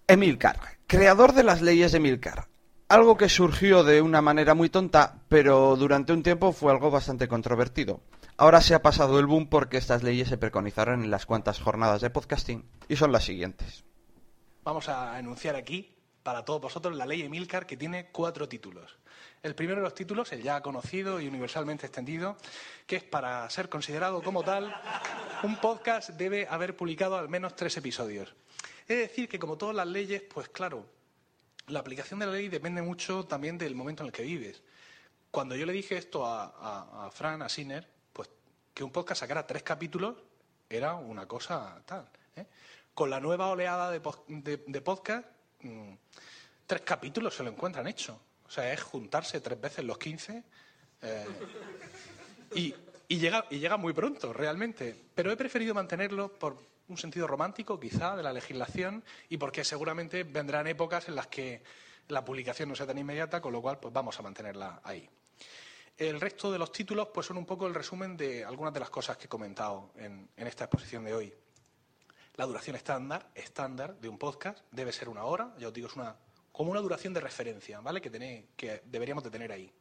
Emilcar, 0.08 0.58
creador 0.88 1.34
de 1.34 1.44
las 1.44 1.62
leyes 1.62 1.92
de 1.92 1.98
Emilcar. 1.98 2.48
Algo 2.88 3.18
que 3.18 3.28
surgió 3.28 3.84
de 3.84 4.02
una 4.02 4.22
manera 4.22 4.54
muy 4.54 4.70
tonta, 4.70 5.20
pero 5.28 5.76
durante 5.76 6.14
un 6.14 6.24
tiempo 6.24 6.54
fue 6.54 6.72
algo 6.72 6.90
bastante 6.90 7.28
controvertido. 7.28 8.00
Ahora 8.38 8.62
se 8.62 8.74
ha 8.74 8.82
pasado 8.82 9.20
el 9.20 9.26
boom 9.26 9.50
porque 9.50 9.76
estas 9.76 10.02
leyes 10.02 10.30
se 10.30 10.38
preconizaron 10.38 11.04
en 11.04 11.12
las 11.12 11.26
cuantas 11.26 11.60
jornadas 11.60 12.00
de 12.00 12.10
podcasting 12.10 12.64
y 12.88 12.96
son 12.96 13.12
las 13.12 13.26
siguientes. 13.26 13.84
Vamos 14.64 14.88
a 14.88 15.20
enunciar 15.20 15.58
aquí, 15.58 15.94
para 16.24 16.46
todos 16.46 16.62
vosotros, 16.62 16.96
la 16.96 17.06
ley 17.06 17.22
Emilcar 17.22 17.66
que 17.66 17.76
tiene 17.76 18.12
cuatro 18.14 18.48
títulos. 18.48 18.98
El 19.48 19.56
primero 19.56 19.80
de 19.80 19.86
los 19.86 19.96
títulos, 19.96 20.30
el 20.34 20.44
ya 20.44 20.62
conocido 20.62 21.22
y 21.22 21.28
universalmente 21.30 21.86
extendido, 21.86 22.36
que 22.86 22.98
es 22.98 23.04
para 23.04 23.50
ser 23.50 23.70
considerado 23.70 24.22
como 24.22 24.44
tal, 24.44 24.76
un 25.42 25.56
podcast 25.62 26.10
debe 26.10 26.46
haber 26.50 26.76
publicado 26.76 27.16
al 27.16 27.30
menos 27.30 27.56
tres 27.56 27.78
episodios. 27.78 28.36
Es 28.90 28.98
decir, 28.98 29.30
que 29.30 29.40
como 29.40 29.58
todas 29.58 29.74
las 29.74 29.88
leyes, 29.88 30.22
pues 30.22 30.50
claro, 30.50 30.86
la 31.68 31.80
aplicación 31.80 32.20
de 32.20 32.26
la 32.26 32.34
ley 32.34 32.50
depende 32.50 32.82
mucho 32.82 33.24
también 33.26 33.58
del 33.58 33.74
momento 33.74 34.04
en 34.04 34.08
el 34.08 34.12
que 34.12 34.24
vives. 34.24 34.62
Cuando 35.32 35.56
yo 35.56 35.66
le 35.66 35.72
dije 35.72 35.96
esto 35.96 36.26
a, 36.26 37.10
Fran, 37.14 37.42
a 37.42 37.48
Sinner, 37.48 37.88
pues 38.12 38.30
que 38.74 38.84
un 38.84 38.92
podcast 38.92 39.22
sacara 39.22 39.48
tres 39.48 39.64
capítulos 39.64 40.18
era 40.70 40.96
una 40.96 41.26
cosa 41.26 41.82
tal. 41.86 42.06
¿eh? 42.36 42.46
Con 42.94 43.10
la 43.10 43.22
nueva 43.22 43.48
oleada 43.48 43.92
de, 43.92 44.02
podcast, 44.82 45.26
mm, 45.62 45.94
tres 46.66 46.82
capítulos 46.82 47.34
se 47.34 47.44
lo 47.44 47.50
encuentran 47.50 47.88
hecho. 47.88 48.20
O 48.48 48.52
sea, 48.52 48.72
es 48.72 48.82
juntarse 48.82 49.42
tres 49.42 49.60
veces 49.60 49.84
los 49.84 49.98
15 49.98 50.44
eh, 51.02 51.26
y, 52.54 52.74
llega, 53.18 53.78
muy 53.78 53.94
pronto, 53.94 54.34
realmente. 54.34 54.96
Pero 55.14 55.32
he 55.32 55.38
preferido 55.38 55.74
mantenerlo 55.74 56.32
por 56.34 56.58
un 56.88 56.98
sentido 56.98 57.28
romántico, 57.28 57.80
quizá, 57.80 58.16
de 58.16 58.24
la 58.24 58.34
legislación 58.34 59.04
y 59.30 59.38
porque 59.38 59.64
seguramente 59.64 60.24
vendrán 60.24 60.68
épocas 60.68 61.10
en 61.10 61.16
las 61.16 61.28
que 61.28 61.62
la 62.08 62.24
publicación 62.24 62.70
no 62.70 62.76
sea 62.76 62.88
tan 62.88 62.98
inmediata, 62.98 63.42
con 63.42 63.52
lo 63.52 63.62
cual 63.62 63.80
pues 63.80 63.94
vamos 63.94 64.18
a 64.18 64.24
mantenerla 64.24 64.80
ahí. 64.84 65.10
El 65.98 66.22
resto 66.22 66.52
de 66.52 66.60
los 66.60 66.72
títulos 66.72 67.10
pues 67.14 67.26
son 67.26 67.38
un 67.38 67.46
poco 67.46 67.68
el 67.68 67.74
resumen 67.74 68.16
de 68.16 68.46
algunas 68.46 68.74
de 68.74 68.80
las 68.80 68.90
cosas 68.90 69.18
que 69.18 69.26
he 69.26 69.30
comentado 69.30 69.92
en, 69.98 70.30
en 70.38 70.48
esta 70.48 70.66
exposición 70.66 71.04
de 71.04 71.14
hoy. 71.14 71.34
La 72.36 72.46
duración 72.46 72.76
estándar, 72.76 73.30
estándar 73.34 73.96
de 74.00 74.08
un 74.08 74.18
podcast 74.18 74.60
debe 74.72 74.94
ser 74.94 75.10
una 75.10 75.24
hora, 75.24 75.54
ya 75.58 75.68
os 75.68 75.74
digo, 75.74 75.88
es 75.88 75.96
una 75.96 76.16
como 76.58 76.72
una 76.72 76.82
duración 76.82 77.14
de 77.14 77.20
referencia, 77.20 77.82
¿vale? 77.82 78.02
Que, 78.02 78.48
que 78.56 78.82
deberíamos 78.86 79.24
de 79.24 79.30
tener 79.30 79.52
ahí. 79.52 79.72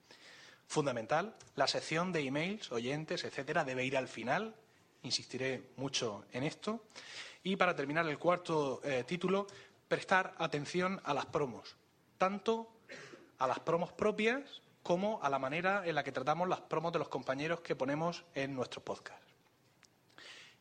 Fundamental, 0.66 1.34
la 1.54 1.66
sección 1.66 2.12
de 2.12 2.20
emails, 2.20 2.70
oyentes, 2.70 3.24
etcétera, 3.24 3.64
debe 3.64 3.86
ir 3.86 3.96
al 3.96 4.08
final. 4.08 4.54
Insistiré 5.02 5.70
mucho 5.76 6.26
en 6.32 6.42
esto. 6.42 6.84
Y 7.42 7.56
para 7.56 7.74
terminar 7.74 8.06
el 8.06 8.18
cuarto 8.18 8.82
eh, 8.84 9.04
título, 9.06 9.46
prestar 9.88 10.34
atención 10.36 11.00
a 11.04 11.14
las 11.14 11.24
promos, 11.24 11.76
tanto 12.18 12.70
a 13.38 13.46
las 13.46 13.60
promos 13.60 13.94
propias 13.94 14.60
como 14.82 15.18
a 15.22 15.30
la 15.30 15.38
manera 15.38 15.86
en 15.86 15.94
la 15.94 16.04
que 16.04 16.12
tratamos 16.12 16.46
las 16.46 16.60
promos 16.60 16.92
de 16.92 16.98
los 16.98 17.08
compañeros 17.08 17.60
que 17.60 17.74
ponemos 17.74 18.26
en 18.34 18.54
nuestro 18.54 18.84
podcast. 18.84 19.22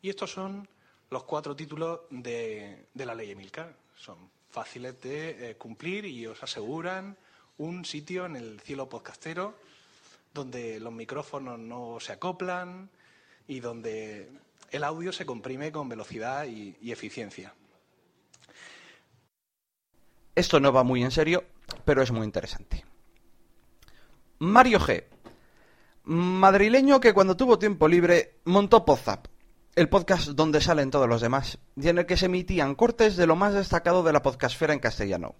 Y 0.01 0.09
estos 0.09 0.31
son 0.31 0.65
los 1.09 1.25
cuatro 1.25 1.57
títulos 1.57 2.03
de, 2.09 2.87
de 2.93 3.05
la 3.05 3.13
ley 3.13 3.31
Emilcar. 3.31 3.75
Son 3.97 4.31
fáciles 4.55 5.01
de 5.01 5.51
eh, 5.51 5.55
cumplir 5.55 6.05
y 6.05 6.25
os 6.27 6.41
aseguran 6.41 7.17
un 7.57 7.83
sitio 7.83 8.25
en 8.25 8.37
el 8.37 8.61
cielo 8.61 8.87
podcastero 8.87 9.53
donde 10.33 10.79
los 10.79 10.93
micrófonos 10.93 11.59
no 11.59 11.97
se 11.99 12.13
acoplan 12.13 12.89
y 13.49 13.59
donde 13.59 14.29
el 14.71 14.85
audio 14.85 15.11
se 15.11 15.25
comprime 15.25 15.73
con 15.73 15.89
velocidad 15.89 16.45
y, 16.45 16.89
eficiencia. 16.89 17.53
Esto 20.33 20.61
no 20.61 20.71
va 20.71 20.83
muy 20.83 21.03
en 21.03 21.11
serio, 21.11 21.43
pero 21.83 22.01
es 22.01 22.11
muy 22.11 22.23
interesante. 22.23 22.85
Mario 24.39 24.79
G. 24.79 25.03
Madrileño 26.05 27.01
que 27.01 27.13
cuando 27.13 27.35
tuvo 27.35 27.59
tiempo 27.59 27.89
libre 27.89 28.35
montó 28.45 28.85
Podzap, 28.85 29.27
el 29.75 29.89
podcast 29.89 30.29
donde 30.29 30.61
salen 30.61 30.89
todos 30.89 31.09
los 31.09 31.19
demás, 31.19 31.57
y 31.75 31.89
en 31.89 31.97
el 31.97 32.05
que 32.05 32.15
se 32.15 32.27
emitían 32.27 32.75
cortes 32.75 33.17
de 33.17 33.27
lo 33.27 33.35
más 33.35 33.53
destacado 33.53 34.03
de 34.03 34.13
la 34.13 34.21
podcastfera 34.21 34.73
en 34.73 34.79
castellano. 34.79 35.35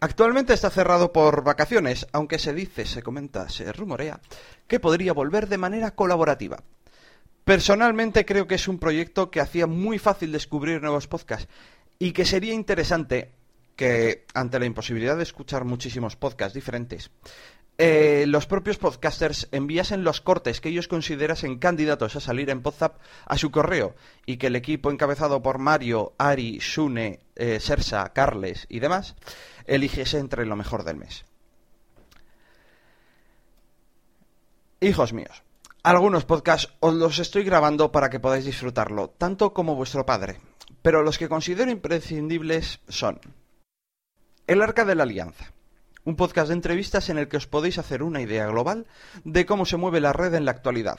Actualmente 0.00 0.54
está 0.54 0.70
cerrado 0.70 1.12
por 1.12 1.44
vacaciones, 1.44 2.06
aunque 2.12 2.38
se 2.38 2.54
dice, 2.54 2.86
se 2.86 3.02
comenta, 3.02 3.50
se 3.50 3.70
rumorea, 3.70 4.20
que 4.66 4.80
podría 4.80 5.12
volver 5.12 5.46
de 5.46 5.58
manera 5.58 5.94
colaborativa. 5.94 6.62
Personalmente 7.44 8.24
creo 8.24 8.46
que 8.46 8.54
es 8.54 8.66
un 8.66 8.78
proyecto 8.78 9.30
que 9.30 9.40
hacía 9.40 9.66
muy 9.66 9.98
fácil 9.98 10.32
descubrir 10.32 10.80
nuevos 10.80 11.06
podcasts 11.06 11.48
y 11.98 12.12
que 12.12 12.24
sería 12.24 12.54
interesante 12.54 13.32
que, 13.76 14.24
ante 14.32 14.58
la 14.58 14.64
imposibilidad 14.64 15.18
de 15.18 15.22
escuchar 15.22 15.66
muchísimos 15.66 16.16
podcasts 16.16 16.54
diferentes, 16.54 17.10
eh, 17.82 18.26
los 18.26 18.46
propios 18.46 18.76
podcasters 18.76 19.48
enviasen 19.52 20.04
los 20.04 20.20
cortes 20.20 20.60
que 20.60 20.68
ellos 20.68 20.86
considerasen 20.86 21.58
candidatos 21.58 22.14
a 22.14 22.20
salir 22.20 22.50
en 22.50 22.60
Podzap 22.60 22.98
a 23.24 23.38
su 23.38 23.50
correo 23.50 23.94
y 24.26 24.36
que 24.36 24.48
el 24.48 24.56
equipo 24.56 24.90
encabezado 24.90 25.40
por 25.40 25.56
Mario, 25.56 26.12
Ari, 26.18 26.60
Sune, 26.60 27.20
eh, 27.36 27.58
Sersa, 27.58 28.12
Carles 28.12 28.66
y 28.68 28.80
demás 28.80 29.16
eligiese 29.64 30.18
entre 30.18 30.44
lo 30.44 30.56
mejor 30.56 30.84
del 30.84 30.98
mes. 30.98 31.24
Hijos 34.82 35.14
míos, 35.14 35.42
algunos 35.82 36.26
podcasts 36.26 36.70
os 36.80 36.92
los 36.92 37.18
estoy 37.18 37.44
grabando 37.44 37.90
para 37.90 38.10
que 38.10 38.20
podáis 38.20 38.44
disfrutarlo, 38.44 39.08
tanto 39.08 39.54
como 39.54 39.74
vuestro 39.74 40.04
padre, 40.04 40.38
pero 40.82 41.02
los 41.02 41.16
que 41.16 41.30
considero 41.30 41.70
imprescindibles 41.70 42.80
son 42.88 43.20
El 44.46 44.60
Arca 44.60 44.84
de 44.84 44.96
la 44.96 45.04
Alianza, 45.04 45.54
un 46.04 46.16
podcast 46.16 46.48
de 46.48 46.54
entrevistas 46.54 47.08
en 47.08 47.18
el 47.18 47.28
que 47.28 47.36
os 47.36 47.46
podéis 47.46 47.78
hacer 47.78 48.02
una 48.02 48.20
idea 48.20 48.46
global 48.46 48.86
de 49.24 49.46
cómo 49.46 49.64
se 49.66 49.76
mueve 49.76 50.00
la 50.00 50.12
red 50.12 50.34
en 50.34 50.44
la 50.44 50.50
actualidad. 50.50 50.98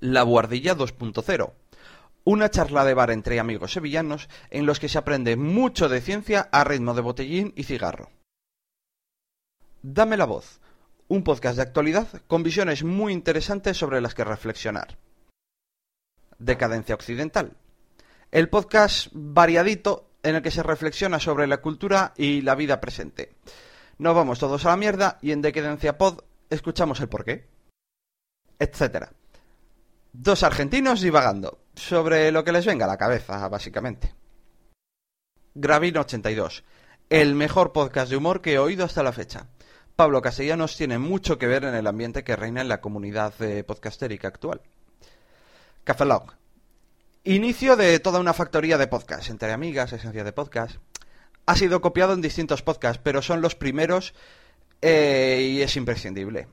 La 0.00 0.22
Guardilla 0.22 0.76
2.0, 0.76 1.52
una 2.24 2.50
charla 2.50 2.84
de 2.84 2.94
bar 2.94 3.10
entre 3.10 3.40
amigos 3.40 3.72
sevillanos 3.72 4.28
en 4.50 4.66
los 4.66 4.80
que 4.80 4.88
se 4.88 4.98
aprende 4.98 5.36
mucho 5.36 5.88
de 5.88 6.00
ciencia 6.00 6.48
a 6.52 6.64
ritmo 6.64 6.94
de 6.94 7.02
botellín 7.02 7.52
y 7.56 7.64
cigarro. 7.64 8.10
Dame 9.82 10.16
la 10.16 10.24
voz, 10.24 10.60
un 11.08 11.22
podcast 11.22 11.56
de 11.56 11.62
actualidad 11.62 12.08
con 12.26 12.42
visiones 12.42 12.84
muy 12.84 13.12
interesantes 13.12 13.76
sobre 13.76 14.00
las 14.00 14.14
que 14.14 14.24
reflexionar. 14.24 14.98
Decadencia 16.38 16.94
Occidental, 16.94 17.56
el 18.30 18.48
podcast 18.48 19.08
variadito 19.12 20.08
en 20.24 20.36
el 20.36 20.42
que 20.42 20.50
se 20.50 20.62
reflexiona 20.62 21.20
sobre 21.20 21.46
la 21.46 21.58
cultura 21.58 22.12
y 22.16 22.40
la 22.40 22.54
vida 22.54 22.80
presente. 22.80 23.34
Nos 23.98 24.16
vamos 24.16 24.38
todos 24.38 24.64
a 24.64 24.70
la 24.70 24.76
mierda 24.76 25.18
y 25.22 25.30
en 25.30 25.42
Decadencia 25.42 25.96
Pod 25.96 26.20
escuchamos 26.50 26.98
el 27.00 27.08
porqué. 27.08 27.46
Etcétera. 28.58 29.12
Dos 30.12 30.42
argentinos 30.42 31.00
divagando 31.00 31.58
sobre 31.74 32.32
lo 32.32 32.42
que 32.42 32.52
les 32.52 32.66
venga 32.66 32.86
a 32.86 32.88
la 32.88 32.96
cabeza, 32.96 33.48
básicamente. 33.48 34.14
Gravino 35.54 36.00
82, 36.00 36.64
el 37.10 37.34
mejor 37.34 37.72
podcast 37.72 38.10
de 38.10 38.16
humor 38.16 38.40
que 38.40 38.54
he 38.54 38.58
oído 38.58 38.84
hasta 38.84 39.02
la 39.02 39.12
fecha. 39.12 39.48
Pablo 39.94 40.22
Castellanos 40.22 40.76
tiene 40.76 40.98
mucho 40.98 41.38
que 41.38 41.46
ver 41.46 41.64
en 41.64 41.74
el 41.74 41.86
ambiente 41.86 42.24
que 42.24 42.34
reina 42.34 42.60
en 42.62 42.68
la 42.68 42.80
comunidad 42.80 43.34
eh, 43.40 43.62
podcastérica 43.62 44.28
actual. 44.28 44.62
Café 45.84 46.04
Log, 46.04 46.32
Inicio 47.26 47.76
de 47.76 47.98
toda 48.00 48.20
una 48.20 48.34
factoría 48.34 48.76
de 48.76 48.86
podcast, 48.86 49.30
entre 49.30 49.50
amigas, 49.50 49.94
esencia 49.94 50.24
de 50.24 50.32
podcast. 50.34 50.76
Ha 51.46 51.56
sido 51.56 51.80
copiado 51.80 52.12
en 52.12 52.20
distintos 52.20 52.60
podcasts, 52.60 53.00
pero 53.02 53.22
son 53.22 53.40
los 53.40 53.54
primeros 53.54 54.12
eh, 54.82 55.52
y 55.54 55.62
es 55.62 55.74
imprescindible. 55.76 56.48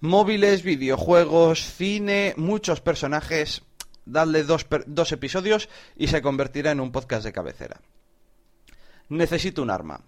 Móviles, 0.00 0.62
videojuegos, 0.62 1.74
cine, 1.74 2.32
muchos 2.38 2.80
personajes. 2.80 3.60
Dadle 4.06 4.44
dos, 4.44 4.66
dos 4.86 5.12
episodios 5.12 5.68
y 5.94 6.06
se 6.06 6.22
convertirá 6.22 6.70
en 6.70 6.80
un 6.80 6.92
podcast 6.92 7.22
de 7.22 7.32
cabecera. 7.32 7.82
Necesito 9.10 9.60
un 9.60 9.68
arma. 9.68 10.00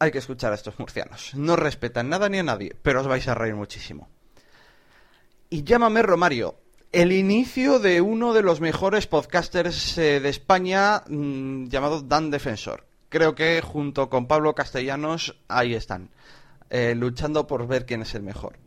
Hay 0.00 0.10
que 0.10 0.18
escuchar 0.18 0.50
a 0.50 0.56
estos 0.56 0.76
murcianos. 0.80 1.36
No 1.36 1.54
respetan 1.54 2.08
nada 2.08 2.28
ni 2.28 2.40
a 2.40 2.42
nadie, 2.42 2.74
pero 2.82 3.00
os 3.00 3.06
vais 3.06 3.28
a 3.28 3.34
reír 3.34 3.54
muchísimo. 3.54 4.08
Y 5.50 5.62
llámame 5.62 6.02
Romario, 6.02 6.63
el 6.94 7.10
inicio 7.10 7.80
de 7.80 8.00
uno 8.00 8.32
de 8.34 8.42
los 8.42 8.60
mejores 8.60 9.08
podcasters 9.08 9.98
eh, 9.98 10.20
de 10.20 10.28
España 10.28 11.02
mmm, 11.08 11.64
llamado 11.66 12.02
Dan 12.02 12.30
Defensor. 12.30 12.86
Creo 13.08 13.34
que 13.34 13.60
junto 13.62 14.08
con 14.08 14.28
Pablo 14.28 14.54
Castellanos 14.54 15.36
ahí 15.48 15.74
están, 15.74 16.10
eh, 16.70 16.94
luchando 16.94 17.48
por 17.48 17.66
ver 17.66 17.84
quién 17.84 18.02
es 18.02 18.14
el 18.14 18.22
mejor. 18.22 18.58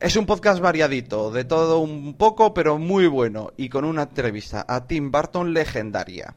Es 0.00 0.16
un 0.16 0.26
podcast 0.26 0.60
variadito, 0.60 1.30
de 1.30 1.44
todo 1.44 1.78
un 1.78 2.14
poco, 2.14 2.54
pero 2.54 2.76
muy 2.76 3.06
bueno, 3.06 3.52
y 3.56 3.68
con 3.68 3.84
una 3.84 4.02
entrevista 4.02 4.64
a 4.66 4.88
Tim 4.88 5.12
Burton 5.12 5.54
legendaria. 5.54 6.34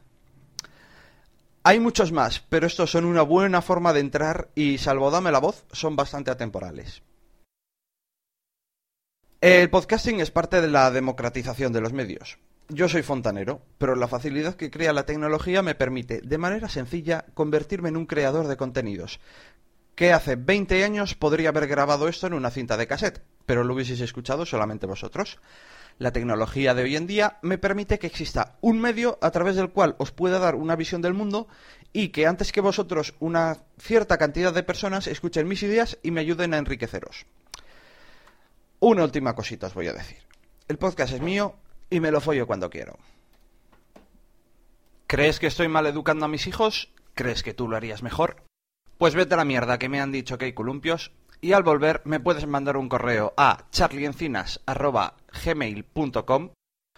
Hay 1.64 1.80
muchos 1.80 2.12
más, 2.12 2.44
pero 2.48 2.68
estos 2.68 2.92
son 2.92 3.06
una 3.06 3.22
buena 3.22 3.60
forma 3.60 3.92
de 3.92 4.00
entrar 4.00 4.50
y, 4.54 4.78
salvo 4.78 5.10
dame 5.10 5.32
la 5.32 5.40
voz, 5.40 5.64
son 5.72 5.96
bastante 5.96 6.30
atemporales. 6.30 7.02
El 9.46 9.68
podcasting 9.68 10.20
es 10.20 10.30
parte 10.30 10.62
de 10.62 10.68
la 10.68 10.90
democratización 10.90 11.70
de 11.74 11.82
los 11.82 11.92
medios. 11.92 12.38
Yo 12.70 12.88
soy 12.88 13.02
fontanero, 13.02 13.60
pero 13.76 13.94
la 13.94 14.08
facilidad 14.08 14.54
que 14.54 14.70
crea 14.70 14.94
la 14.94 15.04
tecnología 15.04 15.60
me 15.60 15.74
permite, 15.74 16.22
de 16.22 16.38
manera 16.38 16.70
sencilla, 16.70 17.26
convertirme 17.34 17.90
en 17.90 17.98
un 17.98 18.06
creador 18.06 18.48
de 18.48 18.56
contenidos. 18.56 19.20
Que 19.96 20.14
hace 20.14 20.36
20 20.36 20.82
años 20.82 21.14
podría 21.14 21.50
haber 21.50 21.66
grabado 21.66 22.08
esto 22.08 22.26
en 22.26 22.32
una 22.32 22.50
cinta 22.50 22.78
de 22.78 22.86
cassette, 22.86 23.20
pero 23.44 23.64
lo 23.64 23.74
hubieseis 23.74 24.00
escuchado 24.00 24.46
solamente 24.46 24.86
vosotros. 24.86 25.38
La 25.98 26.10
tecnología 26.10 26.72
de 26.72 26.84
hoy 26.84 26.96
en 26.96 27.06
día 27.06 27.36
me 27.42 27.58
permite 27.58 27.98
que 27.98 28.06
exista 28.06 28.56
un 28.62 28.80
medio 28.80 29.18
a 29.20 29.30
través 29.30 29.56
del 29.56 29.72
cual 29.72 29.94
os 29.98 30.10
pueda 30.10 30.38
dar 30.38 30.54
una 30.54 30.74
visión 30.74 31.02
del 31.02 31.12
mundo 31.12 31.48
y 31.92 32.08
que 32.08 32.26
antes 32.26 32.50
que 32.50 32.62
vosotros 32.62 33.12
una 33.20 33.58
cierta 33.78 34.16
cantidad 34.16 34.54
de 34.54 34.62
personas 34.62 35.06
escuchen 35.06 35.46
mis 35.46 35.62
ideas 35.62 35.98
y 36.02 36.12
me 36.12 36.22
ayuden 36.22 36.54
a 36.54 36.56
enriqueceros. 36.56 37.26
Una 38.86 39.02
última 39.02 39.34
cosita 39.34 39.68
os 39.68 39.72
voy 39.72 39.88
a 39.88 39.94
decir. 39.94 40.18
El 40.68 40.76
podcast 40.76 41.14
es 41.14 41.22
mío 41.22 41.54
y 41.88 42.00
me 42.00 42.10
lo 42.10 42.20
follo 42.20 42.46
cuando 42.46 42.68
quiero. 42.68 42.98
¿Crees 45.06 45.40
que 45.40 45.46
estoy 45.46 45.68
mal 45.68 45.86
educando 45.86 46.26
a 46.26 46.28
mis 46.28 46.46
hijos? 46.46 46.92
¿Crees 47.14 47.42
que 47.42 47.54
tú 47.54 47.66
lo 47.66 47.78
harías 47.78 48.02
mejor? 48.02 48.44
Pues 48.98 49.14
vete 49.14 49.32
a 49.32 49.38
la 49.38 49.46
mierda 49.46 49.78
que 49.78 49.88
me 49.88 50.02
han 50.02 50.12
dicho 50.12 50.36
que 50.36 50.44
hay 50.44 50.52
columpios 50.52 51.12
y 51.40 51.54
al 51.54 51.62
volver 51.62 52.02
me 52.04 52.20
puedes 52.20 52.46
mandar 52.46 52.76
un 52.76 52.90
correo 52.90 53.32
a 53.38 53.70
charliencinas.gmail.com 53.70 56.50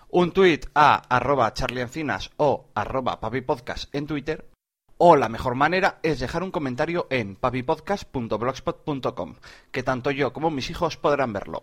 un 0.09 0.33
tweet 0.33 0.61
a 0.75 0.97
arroba 0.97 1.55
charliencinas 1.55 2.33
o 2.37 2.69
arroba 2.75 3.21
papipodcast 3.21 3.95
en 3.95 4.09
Twitter 4.09 4.51
o 4.99 5.17
la 5.17 5.29
mejor 5.29 5.55
manera 5.55 5.99
es 6.03 6.21
dejar 6.21 6.43
un 6.43 6.51
comentario 6.51 7.07
en 7.11 7.37
papipodcast.blogspot.com, 7.37 9.37
que 9.71 9.83
tanto 9.83 10.11
yo 10.11 10.33
como 10.33 10.51
mis 10.51 10.71
hijos 10.71 10.97
podrán 10.97 11.33
verlo. 11.33 11.63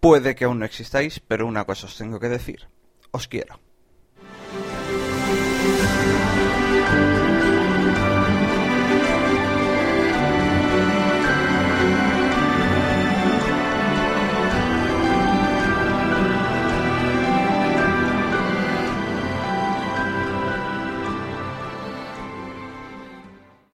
Puede 0.00 0.34
que 0.34 0.44
aún 0.44 0.60
no 0.60 0.64
existáis, 0.64 1.20
pero 1.20 1.46
una 1.46 1.64
cosa 1.64 1.86
os 1.86 1.96
tengo 1.96 2.20
que 2.20 2.28
decir. 2.28 2.68
Os 3.10 3.26
quiero. 3.26 3.58